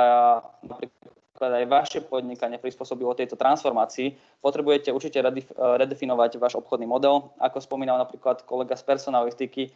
napríklad 0.62 1.50
aj 1.58 1.66
vaše 1.66 1.98
podnikanie 2.06 2.62
prispôsobilo 2.62 3.10
tejto 3.18 3.34
transformácii, 3.34 4.14
potrebujete 4.38 4.94
určite 4.94 5.18
redefinovať 5.58 6.38
váš 6.38 6.54
obchodný 6.54 6.86
model. 6.86 7.34
Ako 7.42 7.58
spomínal 7.58 7.98
napríklad 7.98 8.46
kolega 8.46 8.78
z 8.78 8.86
personalistiky, 8.86 9.74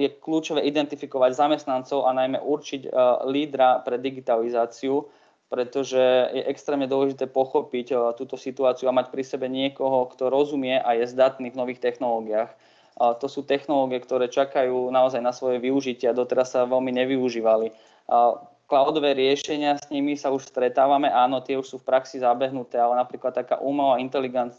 je 0.00 0.08
kľúčové 0.20 0.64
identifikovať 0.68 1.32
zamestnancov 1.32 2.08
a 2.08 2.16
najmä 2.16 2.40
určiť 2.40 2.88
lídra 3.28 3.84
pre 3.84 4.00
digitalizáciu, 4.00 5.08
pretože 5.46 6.00
je 6.34 6.42
extrémne 6.50 6.90
dôležité 6.90 7.30
pochopiť 7.30 8.16
túto 8.18 8.34
situáciu 8.34 8.90
a 8.90 8.96
mať 8.96 9.14
pri 9.14 9.22
sebe 9.22 9.46
niekoho, 9.46 10.10
kto 10.10 10.26
rozumie 10.26 10.78
a 10.78 10.98
je 10.98 11.06
zdatný 11.06 11.54
v 11.54 11.58
nových 11.58 11.78
technológiách. 11.78 12.50
To 12.96 13.26
sú 13.28 13.44
technológie, 13.44 14.00
ktoré 14.00 14.26
čakajú 14.26 14.90
naozaj 14.90 15.20
na 15.22 15.30
svoje 15.30 15.62
využitie 15.62 16.10
a 16.10 16.16
doteraz 16.16 16.56
sa 16.56 16.66
veľmi 16.66 16.90
nevyužívali 16.96 17.70
cloudové 18.66 19.14
riešenia, 19.14 19.78
s 19.78 19.86
nimi 19.94 20.18
sa 20.18 20.34
už 20.34 20.50
stretávame, 20.50 21.06
áno, 21.06 21.38
tie 21.40 21.54
už 21.54 21.66
sú 21.66 21.76
v 21.78 21.86
praxi 21.86 22.18
zabehnuté, 22.18 22.76
ale 22.82 22.98
napríklad 22.98 23.32
taká 23.32 23.62
umelá 23.62 24.02
inteligencia, 24.02 24.58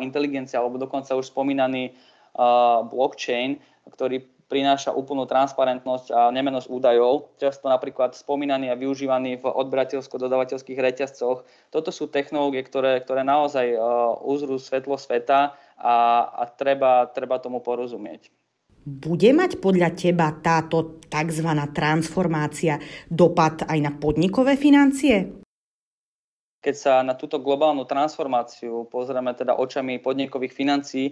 inteligencia 0.00 0.56
alebo 0.58 0.80
dokonca 0.80 1.12
už 1.12 1.28
spomínaný 1.28 1.92
uh, 1.92 2.82
blockchain, 2.88 3.60
ktorý 3.92 4.24
prináša 4.52 4.92
úplnú 4.92 5.24
transparentnosť 5.24 6.12
a 6.12 6.28
nemenosť 6.28 6.68
údajov, 6.68 7.32
často 7.40 7.72
napríklad 7.72 8.12
spomínaný 8.12 8.68
a 8.68 8.76
využívaný 8.76 9.40
v 9.40 9.48
odberateľsko-dodavateľských 9.48 10.76
reťazcoch. 10.76 11.48
Toto 11.72 11.88
sú 11.88 12.12
technológie, 12.12 12.60
ktoré, 12.60 13.00
ktoré 13.00 13.24
naozaj 13.24 13.72
uh, 13.72 14.12
uzrú 14.20 14.60
svetlo 14.60 15.00
sveta 15.00 15.56
a, 15.80 15.94
a 16.28 16.42
treba, 16.52 17.08
treba 17.08 17.40
tomu 17.40 17.64
porozumieť. 17.64 18.28
Bude 18.82 19.30
mať 19.32 19.62
podľa 19.62 19.94
teba 19.94 20.28
táto 20.42 21.00
tzv. 21.06 21.48
transformácia 21.72 22.82
dopad 23.08 23.64
aj 23.64 23.78
na 23.78 23.94
podnikové 23.94 24.58
financie? 24.58 25.40
Keď 26.62 26.74
sa 26.78 27.02
na 27.02 27.14
túto 27.18 27.42
globálnu 27.42 27.86
transformáciu 27.86 28.86
pozrieme 28.86 29.34
teda 29.34 29.58
očami 29.58 29.98
podnikových 29.98 30.54
financií, 30.54 31.10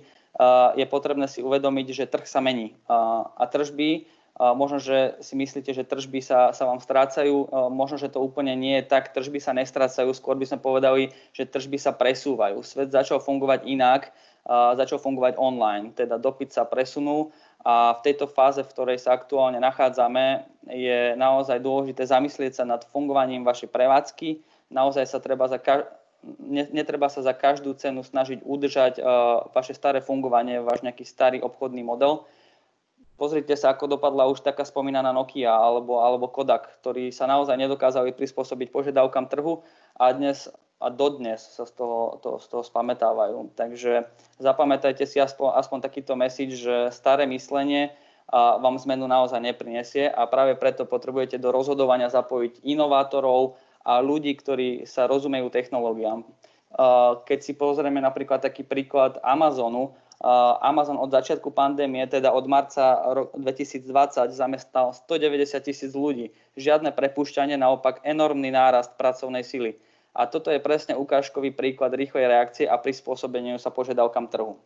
je 0.76 0.86
potrebné 0.86 1.26
si 1.26 1.42
uvedomiť, 1.42 1.86
že 1.90 2.10
trh 2.10 2.26
sa 2.28 2.38
mení. 2.38 2.76
A 2.86 3.44
tržby, 3.50 4.06
možno, 4.40 4.80
že 4.80 5.20
si 5.20 5.36
myslíte, 5.36 5.74
že 5.76 5.84
tržby 5.84 6.24
sa, 6.24 6.56
sa 6.56 6.64
vám 6.64 6.80
strácajú, 6.80 7.50
možno, 7.68 8.00
že 8.00 8.08
to 8.08 8.24
úplne 8.24 8.56
nie 8.56 8.80
je 8.80 8.88
tak, 8.88 9.12
tržby 9.12 9.36
sa 9.36 9.52
nestrácajú, 9.52 10.16
skôr 10.16 10.38
by 10.38 10.48
sme 10.48 10.64
povedali, 10.64 11.12
že 11.36 11.44
tržby 11.44 11.76
sa 11.76 11.92
presúvajú. 11.92 12.64
Svet 12.64 12.88
začal 12.88 13.20
fungovať 13.20 13.68
inak, 13.68 14.08
začal 14.48 14.96
fungovať 14.96 15.36
online, 15.36 15.92
teda 15.92 16.16
dopyt 16.16 16.56
sa 16.56 16.64
presunul 16.64 17.28
a 17.60 17.92
v 17.92 18.00
tejto 18.00 18.24
fáze, 18.24 18.64
v 18.64 18.72
ktorej 18.72 18.96
sa 18.96 19.12
aktuálne 19.12 19.60
nachádzame, 19.60 20.48
je 20.72 21.12
naozaj 21.20 21.60
dôležité 21.60 22.08
zamyslieť 22.08 22.56
sa 22.56 22.64
nad 22.64 22.80
fungovaním 22.88 23.44
vašej 23.44 23.68
prevádzky. 23.68 24.40
Naozaj 24.72 25.04
sa 25.04 25.20
treba 25.20 25.44
za 25.44 25.60
netreba 26.48 27.08
sa 27.08 27.24
za 27.24 27.32
každú 27.32 27.72
cenu 27.76 28.04
snažiť 28.04 28.44
udržať 28.44 29.00
uh, 29.00 29.48
vaše 29.56 29.72
staré 29.72 30.04
fungovanie, 30.04 30.60
váš 30.60 30.84
nejaký 30.84 31.04
starý 31.04 31.38
obchodný 31.40 31.80
model. 31.80 32.28
Pozrite 33.20 33.52
sa, 33.52 33.76
ako 33.76 34.00
dopadla 34.00 34.32
už 34.32 34.40
taká 34.40 34.64
spomínaná 34.64 35.12
Nokia 35.12 35.52
alebo, 35.52 36.00
alebo 36.00 36.32
Kodak, 36.32 36.80
ktorí 36.80 37.12
sa 37.12 37.28
naozaj 37.28 37.52
nedokázali 37.60 38.16
prispôsobiť 38.16 38.72
požiadavkám 38.72 39.28
trhu 39.28 39.60
a 40.00 40.12
dnes 40.16 40.48
a 40.80 40.88
dodnes 40.88 41.44
sa 41.44 41.68
z 41.68 41.76
toho, 41.76 42.16
to, 42.24 42.40
z 42.40 42.46
toho 42.48 42.64
spamätávajú. 42.64 43.52
Takže 43.52 44.08
zapamätajte 44.40 45.04
si 45.04 45.20
aspoň, 45.20 45.60
aspoň 45.60 45.78
takýto 45.84 46.16
message, 46.16 46.64
že 46.64 46.88
staré 46.88 47.28
myslenie 47.28 47.92
a 48.32 48.56
vám 48.56 48.80
zmenu 48.88 49.04
naozaj 49.04 49.44
neprinesie 49.44 50.08
a 50.08 50.24
práve 50.24 50.56
preto 50.56 50.88
potrebujete 50.88 51.36
do 51.36 51.52
rozhodovania 51.52 52.08
zapojiť 52.08 52.64
inovátorov 52.64 53.60
a 53.84 54.00
ľudí, 54.04 54.36
ktorí 54.36 54.84
sa 54.84 55.08
rozumejú 55.08 55.48
technológiám. 55.48 56.24
Keď 57.26 57.38
si 57.42 57.52
pozrieme 57.58 57.98
napríklad 57.98 58.44
taký 58.44 58.62
príklad 58.62 59.18
Amazonu, 59.26 59.96
Amazon 60.60 61.00
od 61.00 61.08
začiatku 61.08 61.48
pandémie, 61.48 62.04
teda 62.04 62.28
od 62.28 62.44
marca 62.44 63.00
2020, 63.32 63.88
zamestnal 64.36 64.92
190 64.92 65.64
tisíc 65.64 65.96
ľudí. 65.96 66.28
Žiadne 66.60 66.92
prepušťanie, 66.92 67.56
naopak 67.56 68.04
enormný 68.04 68.52
nárast 68.52 68.94
pracovnej 69.00 69.40
sily. 69.40 69.80
A 70.12 70.28
toto 70.28 70.52
je 70.52 70.60
presne 70.60 70.98
ukážkový 70.98 71.56
príklad 71.56 71.96
rýchlej 71.96 72.28
reakcie 72.28 72.66
a 72.68 72.76
prispôsobeniu 72.76 73.56
sa 73.56 73.72
požiadavkám 73.72 74.28
trhu. 74.28 74.60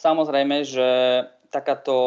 Samozrejme, 0.00 0.64
že 0.64 0.88
takáto 1.52 1.98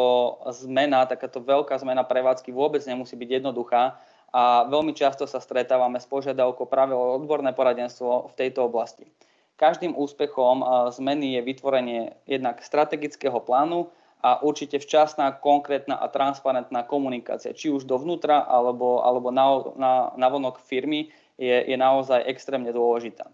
zmena, 0.50 1.06
takáto 1.06 1.38
veľká 1.38 1.78
zmena 1.78 2.02
prevádzky 2.02 2.50
vôbec 2.50 2.82
nemusí 2.82 3.14
byť 3.14 3.30
jednoduchá 3.38 3.94
a 4.34 4.66
veľmi 4.66 4.90
často 4.98 5.30
sa 5.30 5.38
stretávame 5.38 6.02
s 6.02 6.10
požiadavkou 6.10 6.66
práve 6.66 6.90
o 6.90 7.14
odborné 7.14 7.54
poradenstvo 7.54 8.34
v 8.34 8.34
tejto 8.34 8.66
oblasti. 8.66 9.06
Každým 9.54 9.94
úspechom 9.94 10.66
zmeny 10.90 11.38
je 11.38 11.46
vytvorenie 11.46 12.02
jednak 12.26 12.58
strategického 12.58 13.38
plánu 13.38 13.86
a 14.18 14.42
určite 14.42 14.82
včasná, 14.82 15.30
konkrétna 15.38 15.94
a 15.94 16.10
transparentná 16.10 16.82
komunikácia, 16.82 17.54
či 17.54 17.70
už 17.70 17.86
dovnútra 17.86 18.42
alebo, 18.42 19.06
alebo 19.06 19.30
na, 19.30 19.62
na, 19.78 19.92
na 20.18 20.26
vonok 20.26 20.58
firmy 20.58 21.14
je, 21.38 21.70
je 21.70 21.76
naozaj 21.78 22.26
extrémne 22.26 22.74
dôležitá. 22.74 23.30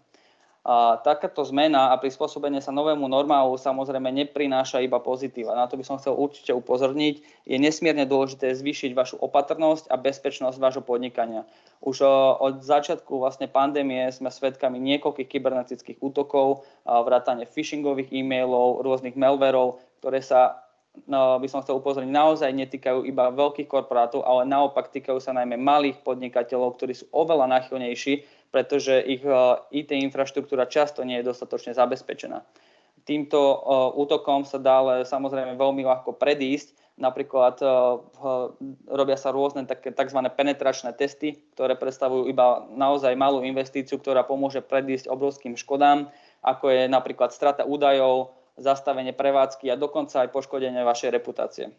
A 0.61 1.01
takáto 1.01 1.41
zmena 1.41 1.89
a 1.89 1.97
prispôsobenie 1.97 2.61
sa 2.61 2.69
novému 2.69 3.09
normálu 3.09 3.57
samozrejme 3.57 4.13
neprináša 4.13 4.77
iba 4.85 5.01
pozitíva. 5.01 5.57
Na 5.57 5.65
to 5.65 5.73
by 5.73 5.81
som 5.81 5.97
chcel 5.97 6.13
určite 6.13 6.53
upozorniť. 6.53 7.47
Je 7.49 7.57
nesmierne 7.57 8.05
dôležité 8.05 8.53
zvýšiť 8.53 8.93
vašu 8.93 9.17
opatrnosť 9.17 9.89
a 9.89 9.97
bezpečnosť 9.97 10.61
vášho 10.61 10.85
podnikania. 10.85 11.49
Už 11.81 12.05
od 12.37 12.61
začiatku 12.61 13.09
vlastne 13.17 13.49
pandémie 13.49 14.05
sme 14.13 14.29
svedkami 14.29 14.77
niekoľkých 14.77 15.33
kybernetických 15.33 15.97
útokov, 15.97 16.61
vrátane 16.85 17.49
phishingových 17.49 18.13
e-mailov, 18.13 18.85
rôznych 18.85 19.17
malverov, 19.17 19.81
ktoré 19.97 20.21
sa 20.21 20.61
no, 21.09 21.41
by 21.41 21.47
som 21.49 21.65
chcel 21.65 21.81
upozorniť, 21.81 22.13
naozaj 22.13 22.53
netýkajú 22.53 23.09
iba 23.09 23.33
veľkých 23.33 23.65
korporátov, 23.65 24.21
ale 24.21 24.45
naopak 24.45 24.93
týkajú 24.93 25.17
sa 25.17 25.33
najmä 25.33 25.57
malých 25.57 26.05
podnikateľov, 26.05 26.77
ktorí 26.77 26.93
sú 26.93 27.09
oveľa 27.09 27.49
náchylnejší 27.49 28.40
pretože 28.51 28.99
ich 28.99 29.23
IT 29.71 29.89
infraštruktúra 29.95 30.67
často 30.67 31.07
nie 31.07 31.23
je 31.23 31.27
dostatočne 31.31 31.71
zabezpečená. 31.71 32.43
Týmto 33.01 33.39
eh, 33.41 33.59
útokom 33.97 34.45
sa 34.45 34.61
dá 34.61 34.81
ale 34.81 35.07
samozrejme 35.09 35.57
veľmi 35.57 35.81
ľahko 35.81 36.13
predísť. 36.21 36.77
Napríklad 37.01 37.57
eh, 37.63 37.69
robia 38.85 39.17
sa 39.17 39.33
rôzne 39.33 39.65
tzv. 39.65 40.19
penetračné 40.37 40.93
testy, 40.93 41.41
ktoré 41.57 41.73
predstavujú 41.73 42.29
iba 42.29 42.69
naozaj 42.77 43.17
malú 43.17 43.41
investíciu, 43.41 43.97
ktorá 43.97 44.21
pomôže 44.21 44.61
predísť 44.61 45.09
obrovským 45.09 45.57
škodám, 45.57 46.13
ako 46.45 46.69
je 46.69 46.81
napríklad 46.85 47.33
strata 47.33 47.65
údajov, 47.65 48.37
zastavenie 48.59 49.15
prevádzky 49.15 49.73
a 49.73 49.79
dokonca 49.79 50.21
aj 50.21 50.29
poškodenie 50.29 50.85
vašej 50.85 51.09
reputácie. 51.09 51.73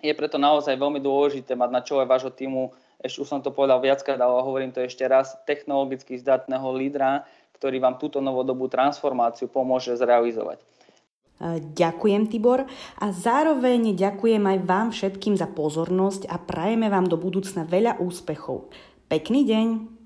Je 0.00 0.16
preto 0.16 0.40
naozaj 0.40 0.80
veľmi 0.80 0.98
dôležité 0.98 1.54
mať 1.54 1.70
na 1.70 1.84
čele 1.84 2.08
vášho 2.08 2.32
týmu 2.32 2.72
ešte 3.00 3.24
už 3.24 3.28
som 3.28 3.40
to 3.40 3.52
povedal 3.52 3.80
viackrát, 3.80 4.20
ale 4.20 4.44
hovorím 4.44 4.72
to 4.72 4.84
ešte 4.84 5.04
raz, 5.08 5.36
technologicky 5.48 6.20
zdatného 6.20 6.68
lídra, 6.76 7.24
ktorý 7.56 7.80
vám 7.80 8.00
túto 8.00 8.20
novodobú 8.20 8.68
transformáciu 8.68 9.48
pomôže 9.48 9.92
zrealizovať. 9.96 10.60
Ďakujem, 11.76 12.28
Tibor, 12.28 12.68
a 13.00 13.06
zároveň 13.16 13.96
ďakujem 13.96 14.44
aj 14.44 14.58
vám 14.68 14.88
všetkým 14.92 15.40
za 15.40 15.48
pozornosť 15.48 16.28
a 16.28 16.36
prajeme 16.36 16.92
vám 16.92 17.08
do 17.08 17.16
budúcna 17.16 17.64
veľa 17.64 17.96
úspechov. 17.96 18.68
Pekný 19.08 19.48
deň! 19.48 19.99